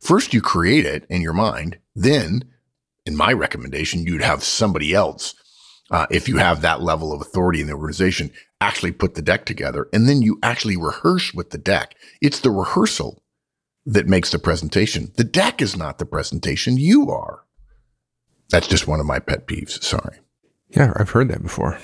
First, 0.00 0.32
you 0.32 0.40
create 0.40 0.86
it 0.86 1.04
in 1.10 1.22
your 1.22 1.32
mind. 1.32 1.78
Then, 1.94 2.44
in 3.04 3.16
my 3.16 3.32
recommendation, 3.32 4.06
you'd 4.06 4.22
have 4.22 4.42
somebody 4.42 4.94
else, 4.94 5.34
uh, 5.90 6.06
if 6.10 6.28
you 6.28 6.38
have 6.38 6.62
that 6.62 6.80
level 6.80 7.12
of 7.12 7.20
authority 7.20 7.60
in 7.60 7.66
the 7.66 7.74
organization, 7.74 8.30
actually 8.60 8.92
put 8.92 9.14
the 9.14 9.22
deck 9.22 9.44
together. 9.44 9.88
And 9.92 10.08
then 10.08 10.22
you 10.22 10.38
actually 10.42 10.76
rehearse 10.76 11.34
with 11.34 11.50
the 11.50 11.58
deck. 11.58 11.94
It's 12.22 12.40
the 12.40 12.50
rehearsal 12.50 13.22
that 13.86 14.06
makes 14.06 14.30
the 14.30 14.38
presentation. 14.38 15.12
The 15.16 15.24
deck 15.24 15.60
is 15.60 15.76
not 15.76 15.98
the 15.98 16.06
presentation. 16.06 16.76
You 16.76 17.10
are. 17.10 17.44
That's 18.50 18.68
just 18.68 18.86
one 18.86 19.00
of 19.00 19.06
my 19.06 19.18
pet 19.18 19.46
peeves. 19.46 19.82
Sorry. 19.82 20.18
Yeah, 20.68 20.92
I've 20.96 21.10
heard 21.10 21.28
that 21.28 21.42
before. 21.42 21.78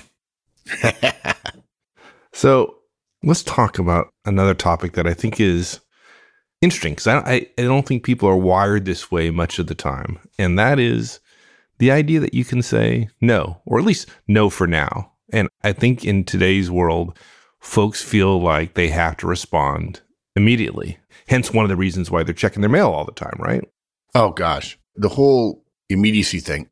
so 2.33 2.75
let's 3.23 3.43
talk 3.43 3.79
about 3.79 4.07
another 4.25 4.53
topic 4.53 4.93
that 4.93 5.07
I 5.07 5.13
think 5.13 5.39
is 5.39 5.79
interesting 6.61 6.93
because 6.93 7.07
I, 7.07 7.47
I, 7.57 7.61
don't 7.61 7.85
think 7.85 8.03
people 8.03 8.27
are 8.29 8.37
wired 8.37 8.85
this 8.85 9.11
way 9.11 9.29
much 9.29 9.59
of 9.59 9.67
the 9.67 9.75
time. 9.75 10.19
And 10.39 10.57
that 10.57 10.79
is 10.79 11.19
the 11.79 11.91
idea 11.91 12.19
that 12.19 12.33
you 12.33 12.43
can 12.43 12.61
say 12.61 13.09
no, 13.21 13.61
or 13.65 13.79
at 13.79 13.85
least 13.85 14.09
no 14.27 14.49
for 14.49 14.67
now. 14.67 15.13
And 15.31 15.49
I 15.63 15.73
think 15.73 16.05
in 16.05 16.23
today's 16.23 16.71
world, 16.71 17.17
folks 17.59 18.01
feel 18.01 18.41
like 18.41 18.73
they 18.73 18.89
have 18.89 19.17
to 19.17 19.27
respond 19.27 20.01
immediately. 20.35 20.97
Hence, 21.27 21.51
one 21.51 21.65
of 21.65 21.69
the 21.69 21.75
reasons 21.75 22.09
why 22.09 22.23
they're 22.23 22.33
checking 22.33 22.61
their 22.61 22.69
mail 22.69 22.89
all 22.89 23.03
the 23.03 23.11
time, 23.11 23.37
right? 23.39 23.63
Oh, 24.15 24.31
gosh. 24.31 24.79
The 24.95 25.09
whole 25.09 25.63
immediacy 25.89 26.39
thing. 26.39 26.69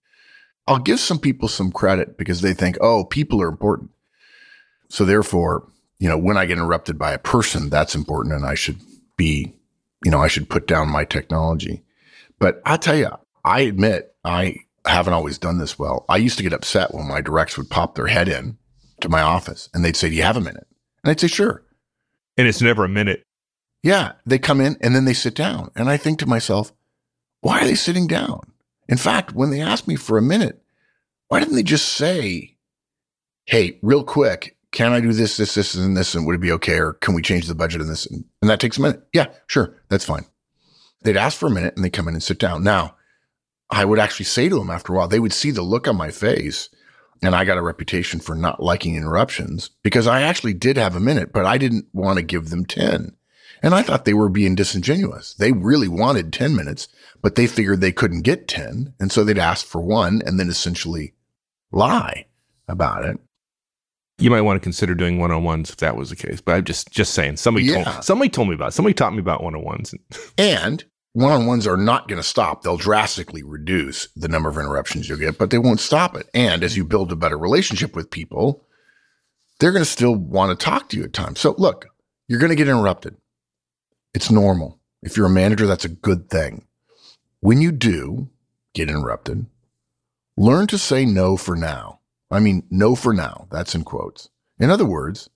I'll 0.68 0.80
give 0.80 1.00
some 1.00 1.20
people 1.20 1.48
some 1.48 1.72
credit 1.72 2.18
because 2.18 2.42
they 2.42 2.54
think, 2.54 2.78
oh, 2.82 3.06
people 3.06 3.42
are 3.42 3.48
important. 3.48 3.92
So, 4.90 5.06
therefore, 5.06 5.68
you 6.00 6.10
know, 6.10 6.18
when 6.18 6.38
I 6.38 6.46
get 6.46 6.58
interrupted 6.58 6.98
by 6.98 7.14
a 7.14 7.20
person, 7.20 7.70
that's 7.70 7.96
important 7.96 8.36
and 8.36 8.46
I 8.46 8.56
should 8.56 8.80
be, 9.18 9.54
you 10.04 10.12
know, 10.12 10.22
I 10.22 10.28
should 10.28 10.50
put 10.50 10.68
down 10.68 10.90
my 10.90 11.06
technology. 11.06 11.84
But 12.40 12.62
I 12.66 12.78
tell 12.78 12.96
you, 12.96 13.12
I 13.44 13.62
admit 13.62 14.14
I 14.24 14.58
haven't 14.86 15.14
always 15.14 15.38
done 15.38 15.58
this 15.58 15.80
well. 15.80 16.06
I 16.10 16.18
used 16.18 16.38
to 16.38 16.44
get 16.44 16.54
upset 16.54 16.94
when 16.94 17.08
my 17.08 17.22
directs 17.22 17.58
would 17.58 17.70
pop 17.70 17.96
their 17.96 18.08
head 18.08 18.28
in 18.28 18.58
to 19.02 19.10
my 19.10 19.22
office 19.22 19.70
and 19.74 19.84
they'd 19.84 19.96
say, 19.96 20.10
Do 20.10 20.16
you 20.16 20.24
have 20.24 20.38
a 20.38 20.42
minute? 20.42 20.68
And 21.04 21.12
I'd 21.12 21.20
say, 21.20 21.28
Sure. 21.28 21.64
And 22.38 22.48
it's 22.48 22.62
never 22.62 22.84
a 22.84 22.90
minute. 22.90 23.24
Yeah, 23.82 24.14
they 24.26 24.40
come 24.40 24.60
in 24.62 24.78
and 24.82 24.96
then 24.96 25.06
they 25.06 25.14
sit 25.14 25.36
down. 25.36 25.72
And 25.76 25.90
I 25.90 25.98
think 25.98 26.20
to 26.20 26.26
myself, 26.26 26.74
why 27.42 27.62
are 27.62 27.66
they 27.66 27.76
sitting 27.76 28.08
down? 28.08 28.52
In 28.88 28.98
fact, 28.98 29.34
when 29.34 29.50
they 29.50 29.62
ask 29.62 29.88
me 29.88 29.96
for 29.96 30.18
a 30.18 30.22
minute, 30.22 30.62
why 31.28 31.40
didn't 31.40 31.56
they 31.56 31.64
just 31.64 31.90
say, 31.94 32.56
hey, 33.46 33.80
real 33.82 34.04
quick, 34.04 34.58
can 34.72 34.94
I 34.94 35.00
do 35.00 35.14
this, 35.14 35.38
this, 35.38 35.56
this, 35.56 35.76
and 35.76 35.96
this? 35.98 36.16
And 36.16 36.26
would 36.26 36.36
it 36.36 36.42
be 36.42 36.52
okay? 36.54 36.80
Or 36.80 36.94
can 36.94 37.14
we 37.16 37.22
change 37.22 37.48
the 37.48 37.56
budget 37.56 37.82
in 37.82 37.88
this? 37.88 38.06
And, 38.06 38.26
and 38.42 38.50
that 38.50 38.60
takes 38.60 38.78
a 38.78 38.82
minute. 38.82 39.04
Yeah, 39.14 39.28
sure. 39.48 39.82
That's 39.90 40.06
fine. 40.06 40.26
They'd 41.04 41.18
ask 41.18 41.38
for 41.38 41.48
a 41.48 41.52
minute 41.52 41.76
and 41.76 41.84
they 41.84 41.90
come 41.90 42.08
in 42.08 42.14
and 42.14 42.24
sit 42.24 42.40
down. 42.40 42.64
Now, 42.64 42.96
I 43.70 43.86
would 43.86 44.00
actually 44.00 44.26
say 44.26 44.50
to 44.50 44.56
them 44.60 44.70
after 44.70 44.94
a 44.94 44.98
while, 44.98 45.08
they 45.08 45.20
would 45.20 45.34
see 45.34 45.52
the 45.52 45.62
look 45.62 45.88
on 45.88 45.96
my 45.96 46.12
face 46.12 46.70
And 47.22 47.36
I 47.36 47.46
got 47.46 47.58
a 47.58 47.62
reputation 47.64 48.20
for 48.20 48.36
not 48.36 48.62
liking 48.62 48.96
interruptions 48.96 49.72
because 49.84 50.08
I 50.08 50.22
actually 50.22 50.54
did 50.54 50.78
have 50.78 50.96
a 50.96 51.00
minute, 51.00 51.34
but 51.34 51.46
I 51.46 51.58
didn't 51.58 51.88
want 51.94 52.18
to 52.18 52.24
give 52.24 52.50
them 52.50 52.66
10. 52.66 53.16
And 53.66 53.74
I 53.74 53.82
thought 53.82 54.06
they 54.06 54.14
were 54.14 54.30
being 54.30 54.54
disingenuous. 54.54 55.34
They 55.34 55.52
really 55.52 55.88
wanted 55.88 56.32
10 56.32 56.56
minutes, 56.56 56.88
but 57.24 57.34
they 57.34 57.48
figured 57.48 57.82
they 57.82 57.92
couldn't 57.92 58.22
get 58.22 58.48
10. 58.48 58.94
And 59.00 59.12
so 59.12 59.24
they'd 59.24 59.40
ask 59.40 59.66
for 59.66 59.82
one 59.82 60.22
and 60.24 60.40
then 60.40 60.50
essentially 60.50 61.16
lie 61.72 62.28
about 62.68 63.06
it. 63.06 63.18
You 64.20 64.30
might 64.30 64.42
want 64.42 64.58
to 64.58 64.64
consider 64.64 64.94
doing 64.94 65.20
one 65.20 65.32
on 65.32 65.44
ones 65.44 65.72
if 65.72 65.78
that 65.78 65.98
was 65.98 66.12
the 66.12 66.16
case. 66.16 66.40
But 66.42 66.54
I'm 66.56 66.64
just 66.64 66.92
just 66.92 67.14
saying 67.16 67.38
somebody 67.38 67.66
Yeah. 67.66 67.84
told 67.84 68.04
somebody 68.04 68.30
told 68.30 68.50
me 68.50 68.56
about 68.56 68.70
it. 68.70 68.74
somebody 68.74 68.94
taught 68.94 69.14
me 69.14 69.20
about 69.20 69.44
one 69.44 69.56
on 69.56 69.64
ones. 69.64 69.94
And 70.38 70.84
one 71.14 71.32
on 71.32 71.48
ones 71.48 71.66
are 71.66 71.76
not 71.76 72.08
going 72.08 72.22
to 72.22 72.28
stop. 72.28 72.62
They'll 72.62 72.78
drastically 72.78 73.42
reduce 73.42 74.08
the 74.16 74.28
number 74.28 74.48
of 74.50 74.58
interruptions 74.58 75.10
you'll 75.10 75.18
get, 75.18 75.38
but 75.40 75.50
they 75.50 75.58
won't 75.58 75.80
stop 75.80 76.16
it. 76.16 76.30
And 76.36 76.64
as 76.64 76.78
you 76.78 76.86
build 76.86 77.12
a 77.12 77.16
better 77.16 77.38
relationship 77.38 77.96
with 77.96 78.12
people, 78.12 78.64
they're 79.60 79.72
going 79.72 79.84
to 79.84 79.90
still 79.90 80.16
want 80.16 80.58
to 80.58 80.64
talk 80.64 80.88
to 80.90 80.98
you 80.98 81.04
at 81.06 81.14
times. 81.14 81.40
So 81.40 81.56
look, 81.58 81.88
you're 82.28 82.40
going 82.40 82.52
to 82.52 82.56
get 82.56 82.68
interrupted. 82.68 83.16
It's 84.16 84.32
normal. 84.32 84.80
If 85.04 85.18
you're 85.18 85.26
a 85.26 85.30
manager, 85.30 85.68
that's 85.68 85.84
a 85.84 85.90
good 85.90 86.30
thing. 86.30 86.66
When 87.42 87.60
you 87.60 87.74
do 87.74 88.30
get 88.74 88.90
interrupted, 88.90 89.46
learn 90.38 90.68
to 90.68 90.78
say 90.78 91.06
no 91.06 91.36
for 91.36 91.58
now. 91.58 92.00
I 92.32 92.40
mean, 92.40 92.64
no 92.72 92.96
for 92.96 93.14
now. 93.14 93.50
That's 93.52 93.76
in 93.76 93.84
quotes. 93.84 94.30
In 94.58 94.70
other 94.70 94.86
words, 94.86 95.30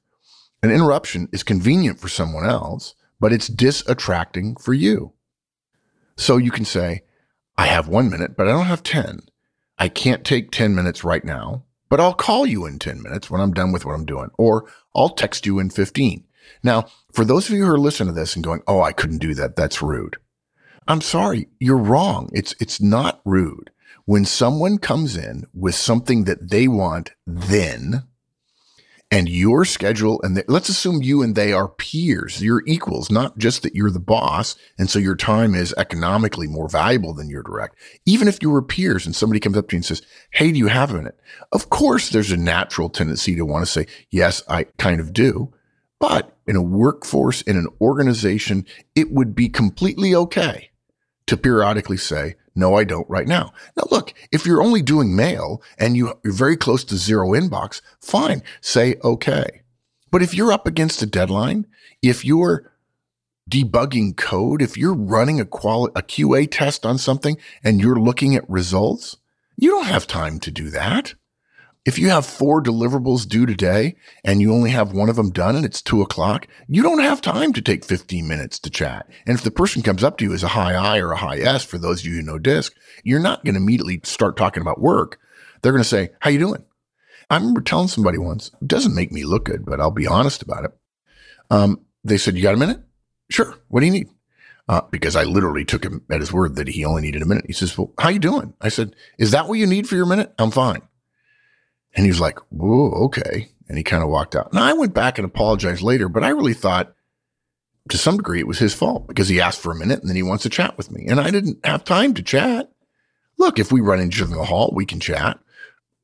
an 0.63 0.71
interruption 0.71 1.27
is 1.33 1.43
convenient 1.43 1.99
for 1.99 2.07
someone 2.07 2.45
else, 2.45 2.95
but 3.19 3.33
it's 3.33 3.49
disattracting 3.49 4.55
for 4.55 4.73
you. 4.73 5.11
So 6.15 6.37
you 6.37 6.49
can 6.49 6.63
say, 6.63 7.01
I 7.57 7.65
have 7.65 7.89
one 7.89 8.09
minute, 8.09 8.37
but 8.37 8.47
I 8.47 8.51
don't 8.51 8.67
have 8.67 8.81
10. 8.81 9.19
I 9.77 9.89
can't 9.89 10.23
take 10.23 10.51
10 10.51 10.73
minutes 10.73 11.03
right 11.03 11.25
now, 11.25 11.65
but 11.89 11.99
I'll 11.99 12.13
call 12.13 12.45
you 12.45 12.65
in 12.65 12.79
10 12.79 13.03
minutes 13.03 13.29
when 13.29 13.41
I'm 13.41 13.53
done 13.53 13.73
with 13.73 13.83
what 13.83 13.95
I'm 13.95 14.05
doing, 14.05 14.29
or 14.37 14.71
I'll 14.95 15.09
text 15.09 15.45
you 15.45 15.59
in 15.59 15.69
15. 15.69 16.23
Now, 16.63 16.85
for 17.13 17.25
those 17.25 17.47
of 17.47 17.55
you 17.55 17.65
who 17.65 17.71
are 17.71 17.79
listening 17.79 18.13
to 18.13 18.19
this 18.19 18.35
and 18.35 18.43
going, 18.43 18.61
Oh, 18.67 18.81
I 18.81 18.91
couldn't 18.91 19.19
do 19.19 19.33
that. 19.35 19.55
That's 19.55 19.81
rude. 19.81 20.17
I'm 20.87 21.01
sorry. 21.01 21.47
You're 21.59 21.77
wrong. 21.77 22.29
It's, 22.33 22.55
it's 22.59 22.81
not 22.81 23.21
rude. 23.25 23.71
When 24.05 24.25
someone 24.25 24.79
comes 24.79 25.15
in 25.15 25.45
with 25.53 25.75
something 25.75 26.23
that 26.23 26.49
they 26.49 26.67
want 26.67 27.11
then, 27.27 28.03
and 29.11 29.27
your 29.27 29.65
schedule 29.65 30.21
and 30.21 30.37
the, 30.37 30.45
let's 30.47 30.69
assume 30.69 31.01
you 31.01 31.21
and 31.21 31.35
they 31.35 31.51
are 31.51 31.67
peers 31.67 32.41
you're 32.41 32.63
equals 32.65 33.09
not 33.09 33.37
just 33.37 33.63
that 33.63 33.75
you're 33.75 33.89
the 33.89 33.99
boss 33.99 34.55
and 34.77 34.89
so 34.89 34.99
your 34.99 35.15
time 35.15 35.55
is 35.55 35.73
economically 35.77 36.47
more 36.47 36.69
valuable 36.69 37.13
than 37.13 37.29
your 37.29 37.43
direct 37.43 37.75
even 38.05 38.27
if 38.27 38.41
you 38.41 38.49
were 38.49 38.61
peers 38.61 39.05
and 39.05 39.15
somebody 39.15 39.39
comes 39.39 39.57
up 39.57 39.67
to 39.67 39.75
you 39.75 39.77
and 39.77 39.85
says 39.85 40.01
hey 40.31 40.51
do 40.51 40.57
you 40.57 40.67
have 40.67 40.91
a 40.91 40.95
minute 40.95 41.19
of 41.51 41.69
course 41.69 42.09
there's 42.09 42.31
a 42.31 42.37
natural 42.37 42.89
tendency 42.89 43.35
to 43.35 43.45
want 43.45 43.65
to 43.65 43.71
say 43.71 43.85
yes 44.11 44.43
i 44.47 44.63
kind 44.77 44.99
of 44.99 45.13
do 45.13 45.51
but 45.99 46.35
in 46.47 46.55
a 46.55 46.61
workforce 46.61 47.41
in 47.43 47.57
an 47.57 47.67
organization 47.79 48.65
it 48.95 49.11
would 49.11 49.35
be 49.35 49.49
completely 49.49 50.15
okay 50.15 50.69
to 51.29 51.37
periodically 51.37 51.97
say, 51.97 52.35
no, 52.55 52.75
I 52.75 52.83
don't 52.83 53.07
right 53.07 53.27
now. 53.27 53.53
Now, 53.77 53.83
look, 53.91 54.13
if 54.31 54.45
you're 54.45 54.63
only 54.63 54.81
doing 54.81 55.15
mail 55.15 55.61
and 55.77 55.95
you, 55.95 56.13
you're 56.23 56.33
very 56.33 56.57
close 56.57 56.83
to 56.85 56.97
zero 56.97 57.29
inbox, 57.29 57.81
fine, 58.01 58.41
say 58.61 58.95
okay. 59.03 59.61
But 60.09 60.23
if 60.23 60.33
you're 60.33 60.51
up 60.51 60.65
against 60.65 61.03
a 61.03 61.05
deadline, 61.05 61.67
if 62.01 62.25
you're 62.25 62.71
debugging 63.49 64.17
code, 64.17 64.61
if 64.61 64.75
you're 64.75 64.95
running 64.95 65.39
a 65.39 65.45
quali- 65.45 65.91
a 65.95 66.01
QA 66.01 66.47
test 66.49 66.85
on 66.85 66.97
something 66.97 67.37
and 67.63 67.79
you're 67.79 67.99
looking 67.99 68.35
at 68.35 68.49
results, 68.49 69.17
you 69.55 69.69
don't 69.69 69.85
have 69.85 70.07
time 70.07 70.39
to 70.39 70.51
do 70.51 70.69
that. 70.71 71.13
If 71.89 71.97
you 71.97 72.09
have 72.11 72.23
four 72.23 72.61
deliverables 72.61 73.27
due 73.27 73.47
today 73.47 73.95
and 74.23 74.41
you 74.41 74.53
only 74.53 74.69
have 74.69 74.93
one 74.93 75.09
of 75.09 75.15
them 75.15 75.31
done 75.31 75.55
and 75.55 75.65
it's 75.65 75.81
two 75.81 76.03
o'clock, 76.03 76.45
you 76.67 76.83
don't 76.83 76.99
have 76.99 77.19
time 77.19 77.51
to 77.53 77.63
take 77.63 77.83
15 77.83 78.27
minutes 78.27 78.59
to 78.59 78.69
chat. 78.69 79.09
And 79.25 79.35
if 79.35 79.43
the 79.43 79.49
person 79.49 79.81
comes 79.81 80.03
up 80.03 80.19
to 80.19 80.25
you 80.25 80.31
as 80.31 80.43
a 80.43 80.49
high 80.49 80.75
I 80.75 80.99
or 80.99 81.13
a 81.13 81.17
high 81.17 81.39
S, 81.39 81.65
for 81.65 81.79
those 81.79 82.01
of 82.01 82.05
you 82.05 82.17
who 82.17 82.21
know 82.21 82.37
DISC, 82.37 82.75
you're 83.03 83.19
not 83.19 83.43
going 83.43 83.55
to 83.55 83.59
immediately 83.59 84.01
start 84.03 84.37
talking 84.37 84.61
about 84.61 84.79
work. 84.79 85.17
They're 85.63 85.71
going 85.71 85.81
to 85.81 85.89
say, 85.89 86.11
how 86.19 86.29
you 86.29 86.37
doing? 86.37 86.63
I 87.27 87.37
remember 87.37 87.61
telling 87.61 87.87
somebody 87.87 88.19
once, 88.19 88.51
it 88.61 88.67
doesn't 88.67 88.93
make 88.93 89.11
me 89.11 89.23
look 89.23 89.45
good, 89.45 89.65
but 89.65 89.81
I'll 89.81 89.89
be 89.89 90.05
honest 90.05 90.43
about 90.43 90.65
it. 90.65 90.77
Um, 91.49 91.87
they 92.03 92.19
said, 92.19 92.35
you 92.35 92.43
got 92.43 92.53
a 92.53 92.57
minute? 92.57 92.81
Sure. 93.31 93.55
What 93.67 93.79
do 93.79 93.87
you 93.87 93.93
need? 93.93 94.09
Uh, 94.67 94.81
because 94.91 95.15
I 95.15 95.23
literally 95.23 95.65
took 95.65 95.83
him 95.83 96.03
at 96.11 96.19
his 96.19 96.31
word 96.31 96.55
that 96.57 96.67
he 96.67 96.85
only 96.85 97.01
needed 97.01 97.23
a 97.23 97.25
minute. 97.25 97.45
He 97.47 97.53
says, 97.53 97.75
well, 97.75 97.91
how 97.97 98.09
you 98.09 98.19
doing? 98.19 98.53
I 98.61 98.69
said, 98.69 98.95
is 99.17 99.31
that 99.31 99.47
what 99.47 99.57
you 99.57 99.65
need 99.65 99.89
for 99.89 99.95
your 99.95 100.05
minute? 100.05 100.35
I'm 100.37 100.51
fine. 100.51 100.83
And 101.95 102.05
he 102.05 102.11
was 102.11 102.19
like, 102.19 102.39
whoa, 102.49 102.91
okay. 103.05 103.49
And 103.67 103.77
he 103.77 103.83
kind 103.83 104.03
of 104.03 104.09
walked 104.09 104.35
out. 104.35 104.53
Now 104.53 104.63
I 104.63 104.73
went 104.73 104.93
back 104.93 105.17
and 105.17 105.25
apologized 105.25 105.81
later, 105.81 106.09
but 106.09 106.23
I 106.23 106.29
really 106.29 106.53
thought 106.53 106.93
to 107.89 107.97
some 107.97 108.17
degree 108.17 108.39
it 108.39 108.47
was 108.47 108.59
his 108.59 108.73
fault 108.73 109.07
because 109.07 109.29
he 109.29 109.41
asked 109.41 109.59
for 109.59 109.71
a 109.71 109.75
minute 109.75 109.99
and 109.99 110.09
then 110.09 110.15
he 110.15 110.23
wants 110.23 110.43
to 110.43 110.49
chat 110.49 110.77
with 110.77 110.91
me. 110.91 111.05
And 111.07 111.19
I 111.19 111.31
didn't 111.31 111.65
have 111.65 111.83
time 111.83 112.13
to 112.15 112.23
chat. 112.23 112.71
Look, 113.37 113.57
if 113.59 113.71
we 113.71 113.81
run 113.81 113.99
into 113.99 114.25
the 114.25 114.45
hall, 114.45 114.71
we 114.73 114.85
can 114.85 114.99
chat. 114.99 115.39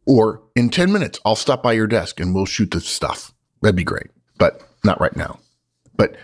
Or 0.05 0.43
in 0.55 0.69
10 0.69 0.91
minutes, 0.91 1.19
I'll 1.25 1.35
stop 1.35 1.63
by 1.63 1.73
your 1.73 1.87
desk 1.87 2.19
and 2.19 2.33
we'll 2.33 2.45
shoot 2.45 2.71
the 2.71 2.81
stuff. 2.81 3.33
That'd 3.61 3.75
be 3.75 3.83
great, 3.83 4.07
but 4.37 4.61
not 4.83 5.01
right 5.01 5.15
now. 5.15 5.39
But 5.95 6.15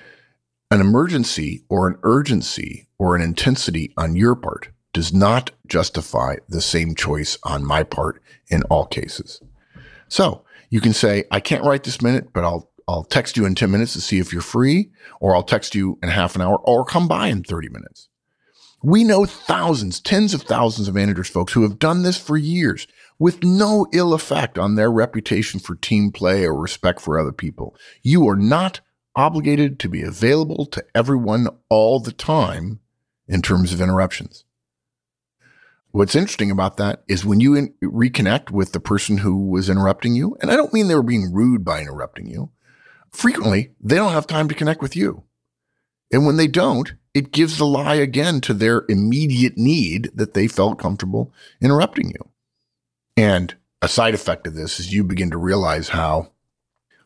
an 0.69 0.79
emergency 0.81 1.63
or 1.69 1.87
an 1.87 1.97
urgency 2.03 2.87
or 2.97 3.15
an 3.15 3.21
intensity 3.21 3.93
on 3.97 4.15
your 4.15 4.35
part 4.35 4.69
does 4.93 5.13
not 5.13 5.51
justify 5.67 6.35
the 6.47 6.61
same 6.61 6.95
choice 6.95 7.37
on 7.43 7.65
my 7.65 7.83
part 7.83 8.21
in 8.49 8.63
all 8.63 8.85
cases. 8.85 9.41
So 10.11 10.43
you 10.69 10.81
can 10.81 10.91
say, 10.91 11.23
I 11.31 11.39
can't 11.39 11.63
write 11.63 11.83
this 11.83 12.01
minute, 12.01 12.33
but 12.33 12.43
I'll, 12.43 12.69
I'll 12.85 13.05
text 13.05 13.37
you 13.37 13.45
in 13.45 13.55
10 13.55 13.71
minutes 13.71 13.93
to 13.93 14.01
see 14.01 14.19
if 14.19 14.33
you're 14.33 14.41
free, 14.41 14.91
or 15.21 15.33
I'll 15.33 15.41
text 15.41 15.73
you 15.73 15.97
in 16.03 16.09
half 16.09 16.35
an 16.35 16.41
hour, 16.41 16.57
or 16.59 16.83
come 16.83 17.07
by 17.07 17.27
in 17.27 17.43
30 17.43 17.69
minutes. 17.69 18.09
We 18.83 19.05
know 19.05 19.23
thousands, 19.25 20.01
tens 20.01 20.33
of 20.33 20.41
thousands 20.41 20.89
of 20.89 20.95
managers, 20.95 21.29
folks, 21.29 21.53
who 21.53 21.61
have 21.61 21.79
done 21.79 22.03
this 22.03 22.17
for 22.17 22.35
years 22.35 22.87
with 23.19 23.41
no 23.41 23.87
ill 23.93 24.13
effect 24.13 24.57
on 24.57 24.75
their 24.75 24.91
reputation 24.91 25.61
for 25.61 25.75
team 25.75 26.11
play 26.11 26.43
or 26.43 26.59
respect 26.59 26.99
for 26.99 27.17
other 27.17 27.31
people. 27.31 27.73
You 28.03 28.27
are 28.27 28.35
not 28.35 28.81
obligated 29.15 29.79
to 29.79 29.87
be 29.87 30.01
available 30.01 30.65
to 30.65 30.83
everyone 30.93 31.47
all 31.69 32.01
the 32.01 32.11
time 32.11 32.81
in 33.29 33.41
terms 33.41 33.71
of 33.71 33.79
interruptions. 33.79 34.43
What's 35.91 36.15
interesting 36.15 36.51
about 36.51 36.77
that 36.77 37.03
is 37.07 37.25
when 37.25 37.41
you 37.41 37.55
in- 37.55 37.73
reconnect 37.83 38.49
with 38.49 38.71
the 38.71 38.79
person 38.79 39.17
who 39.17 39.49
was 39.49 39.69
interrupting 39.69 40.15
you, 40.15 40.37
and 40.41 40.49
I 40.49 40.55
don't 40.55 40.73
mean 40.73 40.87
they 40.87 40.95
were 40.95 41.03
being 41.03 41.33
rude 41.33 41.65
by 41.65 41.81
interrupting 41.81 42.27
you, 42.27 42.49
frequently 43.11 43.71
they 43.81 43.95
don't 43.95 44.13
have 44.13 44.27
time 44.27 44.47
to 44.47 44.55
connect 44.55 44.81
with 44.81 44.95
you. 44.95 45.23
And 46.11 46.25
when 46.25 46.37
they 46.37 46.47
don't, 46.47 46.93
it 47.13 47.31
gives 47.31 47.57
the 47.57 47.65
lie 47.65 47.95
again 47.95 48.39
to 48.41 48.53
their 48.53 48.85
immediate 48.87 49.57
need 49.57 50.11
that 50.15 50.33
they 50.33 50.47
felt 50.47 50.79
comfortable 50.79 51.33
interrupting 51.59 52.09
you. 52.09 52.29
And 53.17 53.55
a 53.81 53.89
side 53.89 54.13
effect 54.13 54.47
of 54.47 54.53
this 54.53 54.79
is 54.79 54.93
you 54.93 55.03
begin 55.03 55.29
to 55.31 55.37
realize 55.37 55.89
how 55.89 56.31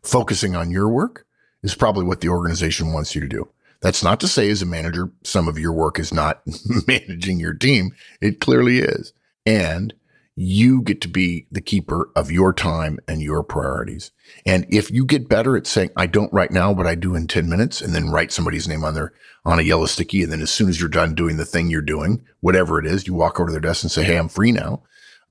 focusing 0.03 0.55
on 0.55 0.69
your 0.69 0.89
work 0.89 1.25
is 1.63 1.73
probably 1.73 2.03
what 2.03 2.21
the 2.21 2.29
organization 2.29 2.93
wants 2.93 3.15
you 3.15 3.21
to 3.21 3.27
do. 3.27 3.49
That's 3.85 4.03
not 4.03 4.19
to 4.21 4.27
say, 4.27 4.49
as 4.49 4.63
a 4.63 4.65
manager, 4.65 5.11
some 5.23 5.47
of 5.47 5.59
your 5.59 5.71
work 5.71 5.99
is 5.99 6.11
not 6.11 6.41
managing 6.87 7.39
your 7.39 7.53
team. 7.53 7.91
It 8.19 8.39
clearly 8.39 8.79
is. 8.79 9.13
And 9.45 9.93
you 10.35 10.81
get 10.81 11.01
to 11.01 11.07
be 11.07 11.45
the 11.51 11.61
keeper 11.61 12.09
of 12.15 12.31
your 12.31 12.51
time 12.51 12.97
and 13.07 13.21
your 13.21 13.43
priorities. 13.43 14.09
And 14.43 14.65
if 14.71 14.89
you 14.89 15.05
get 15.05 15.29
better 15.29 15.55
at 15.55 15.67
saying, 15.67 15.91
I 15.95 16.07
don't 16.07 16.33
right 16.33 16.49
now, 16.49 16.73
but 16.73 16.87
I 16.87 16.95
do 16.95 17.13
in 17.13 17.27
10 17.27 17.47
minutes, 17.47 17.79
and 17.79 17.93
then 17.93 18.09
write 18.09 18.31
somebody's 18.31 18.67
name 18.67 18.83
on 18.83 18.95
their, 18.95 19.13
on 19.45 19.59
a 19.59 19.61
yellow 19.61 19.85
sticky. 19.85 20.23
And 20.23 20.31
then 20.31 20.41
as 20.41 20.49
soon 20.49 20.67
as 20.67 20.79
you're 20.79 20.89
done 20.89 21.13
doing 21.13 21.37
the 21.37 21.45
thing 21.45 21.69
you're 21.69 21.83
doing, 21.83 22.25
whatever 22.39 22.79
it 22.79 22.87
is, 22.87 23.05
you 23.05 23.13
walk 23.13 23.39
over 23.39 23.49
to 23.49 23.51
their 23.51 23.61
desk 23.61 23.83
and 23.83 23.91
say, 23.91 24.03
Hey, 24.03 24.17
I'm 24.17 24.29
free 24.29 24.51
now. 24.51 24.81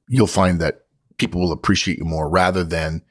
You'll 0.09 0.29
find 0.29 0.61
that 0.61 0.83
people 1.19 1.41
will 1.41 1.51
appreciate 1.51 1.99
you 1.99 2.05
more 2.05 2.29
rather 2.29 2.63
than 2.63 3.03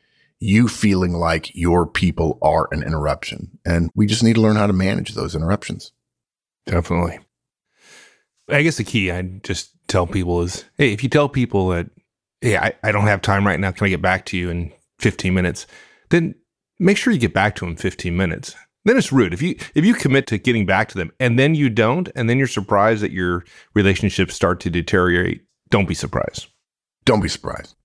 you 0.43 0.67
feeling 0.67 1.13
like 1.13 1.55
your 1.55 1.87
people 1.87 2.37
are 2.41 2.67
an 2.71 2.83
interruption. 2.83 3.57
And 3.65 3.89
we 3.95 4.05
just 4.05 4.23
need 4.23 4.35
to 4.35 4.41
learn 4.41 4.57
how 4.57 4.67
to 4.67 4.73
manage 4.73 5.13
those 5.13 5.35
interruptions. 5.35 5.93
Definitely. 6.65 7.19
I 8.49 8.61
guess 8.61 8.75
the 8.75 8.83
key 8.83 9.09
I 9.09 9.21
just 9.21 9.71
tell 9.87 10.05
people 10.05 10.41
is, 10.41 10.65
hey, 10.77 10.91
if 10.91 11.01
you 11.01 11.07
tell 11.07 11.29
people 11.29 11.69
that, 11.69 11.89
hey, 12.41 12.57
I, 12.57 12.73
I 12.83 12.91
don't 12.91 13.07
have 13.07 13.21
time 13.21 13.47
right 13.47 13.59
now, 13.59 13.71
can 13.71 13.85
I 13.85 13.89
get 13.89 14.01
back 14.01 14.25
to 14.27 14.37
you 14.37 14.49
in 14.49 14.73
15 14.99 15.33
minutes? 15.33 15.65
Then 16.09 16.35
make 16.77 16.97
sure 16.97 17.13
you 17.13 17.19
get 17.19 17.33
back 17.33 17.55
to 17.55 17.65
them 17.65 17.77
15 17.77 18.15
minutes. 18.15 18.53
Then 18.83 18.97
it's 18.97 19.13
rude. 19.13 19.33
If 19.33 19.41
you 19.41 19.55
if 19.75 19.85
you 19.85 19.93
commit 19.93 20.27
to 20.27 20.37
getting 20.37 20.65
back 20.65 20.89
to 20.89 20.97
them 20.97 21.13
and 21.21 21.39
then 21.39 21.55
you 21.55 21.69
don't, 21.69 22.09
and 22.17 22.29
then 22.29 22.37
you're 22.37 22.47
surprised 22.47 23.01
that 23.01 23.11
your 23.11 23.45
relationships 23.75 24.35
start 24.35 24.59
to 24.59 24.69
deteriorate, 24.69 25.45
don't 25.69 25.87
be 25.87 25.95
surprised. 25.95 26.47
Don't 27.05 27.21
be 27.21 27.29
surprised. 27.29 27.75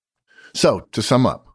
So 0.54 0.88
to 0.90 1.02
sum 1.02 1.24
up, 1.24 1.47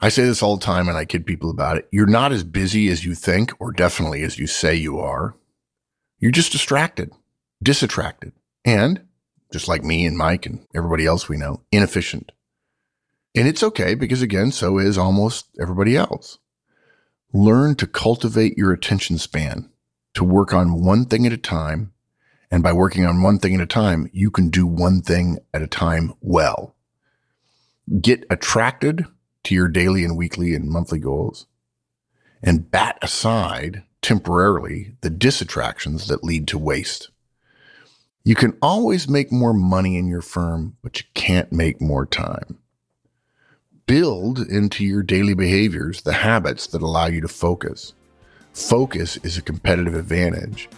I 0.00 0.10
say 0.10 0.24
this 0.24 0.42
all 0.42 0.56
the 0.56 0.64
time 0.64 0.88
and 0.88 0.96
I 0.96 1.04
kid 1.04 1.26
people 1.26 1.50
about 1.50 1.76
it. 1.76 1.88
You're 1.90 2.06
not 2.06 2.30
as 2.30 2.44
busy 2.44 2.88
as 2.88 3.04
you 3.04 3.14
think, 3.14 3.52
or 3.60 3.72
definitely 3.72 4.22
as 4.22 4.38
you 4.38 4.46
say 4.46 4.74
you 4.74 4.98
are. 5.00 5.34
You're 6.18 6.30
just 6.30 6.52
distracted, 6.52 7.12
disattracted, 7.62 8.32
and 8.64 9.02
just 9.52 9.66
like 9.66 9.82
me 9.82 10.06
and 10.06 10.16
Mike 10.16 10.46
and 10.46 10.66
everybody 10.74 11.04
else 11.04 11.28
we 11.28 11.36
know, 11.36 11.62
inefficient. 11.72 12.30
And 13.34 13.48
it's 13.48 13.62
okay 13.62 13.94
because, 13.94 14.22
again, 14.22 14.52
so 14.52 14.78
is 14.78 14.98
almost 14.98 15.46
everybody 15.60 15.96
else. 15.96 16.38
Learn 17.32 17.74
to 17.76 17.86
cultivate 17.86 18.56
your 18.56 18.72
attention 18.72 19.18
span, 19.18 19.70
to 20.14 20.24
work 20.24 20.52
on 20.52 20.84
one 20.84 21.06
thing 21.06 21.26
at 21.26 21.32
a 21.32 21.36
time. 21.36 21.92
And 22.50 22.62
by 22.62 22.72
working 22.72 23.04
on 23.04 23.22
one 23.22 23.38
thing 23.38 23.54
at 23.54 23.60
a 23.60 23.66
time, 23.66 24.08
you 24.12 24.30
can 24.30 24.48
do 24.48 24.66
one 24.66 25.02
thing 25.02 25.38
at 25.52 25.60
a 25.60 25.66
time 25.66 26.14
well. 26.20 26.74
Get 28.00 28.24
attracted 28.30 29.06
to 29.44 29.54
your 29.54 29.68
daily 29.68 30.04
and 30.04 30.16
weekly 30.16 30.54
and 30.54 30.68
monthly 30.68 30.98
goals 30.98 31.46
and 32.42 32.70
bat 32.70 32.98
aside 33.02 33.82
temporarily 34.02 34.94
the 35.00 35.10
disattractions 35.10 36.06
that 36.06 36.24
lead 36.24 36.46
to 36.48 36.58
waste. 36.58 37.10
You 38.24 38.34
can 38.34 38.56
always 38.60 39.08
make 39.08 39.32
more 39.32 39.54
money 39.54 39.96
in 39.96 40.06
your 40.06 40.20
firm, 40.20 40.76
but 40.82 41.00
you 41.00 41.06
can't 41.14 41.52
make 41.52 41.80
more 41.80 42.06
time. 42.06 42.58
Build 43.86 44.40
into 44.40 44.84
your 44.84 45.02
daily 45.02 45.34
behaviors 45.34 46.02
the 46.02 46.12
habits 46.12 46.66
that 46.68 46.82
allow 46.82 47.06
you 47.06 47.22
to 47.22 47.28
focus. 47.28 47.94
Focus 48.52 49.16
is 49.18 49.38
a 49.38 49.42
competitive 49.42 49.94
advantage. 49.94 50.68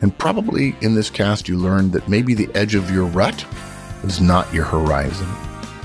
And 0.00 0.16
probably 0.16 0.74
in 0.80 0.94
this 0.94 1.10
cast, 1.10 1.48
you 1.48 1.58
learned 1.58 1.92
that 1.92 2.08
maybe 2.08 2.32
the 2.34 2.48
edge 2.54 2.74
of 2.74 2.90
your 2.90 3.06
rut 3.06 3.44
is 4.02 4.20
not 4.20 4.52
your 4.52 4.64
horizon. 4.64 5.28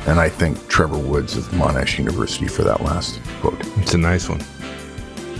And 0.10 0.20
I 0.20 0.28
thank 0.28 0.68
Trevor 0.68 0.98
Woods 0.98 1.38
of 1.38 1.44
Monash 1.50 2.00
University 2.00 2.48
for 2.48 2.64
that 2.64 2.82
last 2.82 3.22
quote. 3.42 3.60
It's 3.78 3.94
a 3.94 3.98
nice 4.00 4.28
one. 4.28 4.42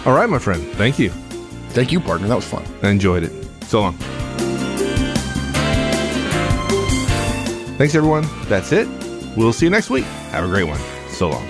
All 0.06 0.14
right, 0.14 0.30
my 0.30 0.38
friend. 0.38 0.64
Thank 0.74 1.00
you. 1.00 1.10
Thank 1.70 1.92
you, 1.92 2.00
partner. 2.00 2.28
That 2.28 2.36
was 2.36 2.46
fun. 2.46 2.64
I 2.84 2.90
enjoyed 2.90 3.24
it. 3.24 3.32
So 3.64 3.82
long. 3.82 3.98
Thanks, 7.80 7.96
everyone. 7.96 8.28
That's 8.44 8.72
it. 8.72 8.88
We'll 9.36 9.54
see 9.54 9.66
you 9.66 9.72
next 9.72 9.90
week. 9.90 10.06
Have 10.30 10.46
a 10.46 10.48
great 10.48 10.66
one. 10.66 10.80
So 11.10 11.30
long. 11.30 11.48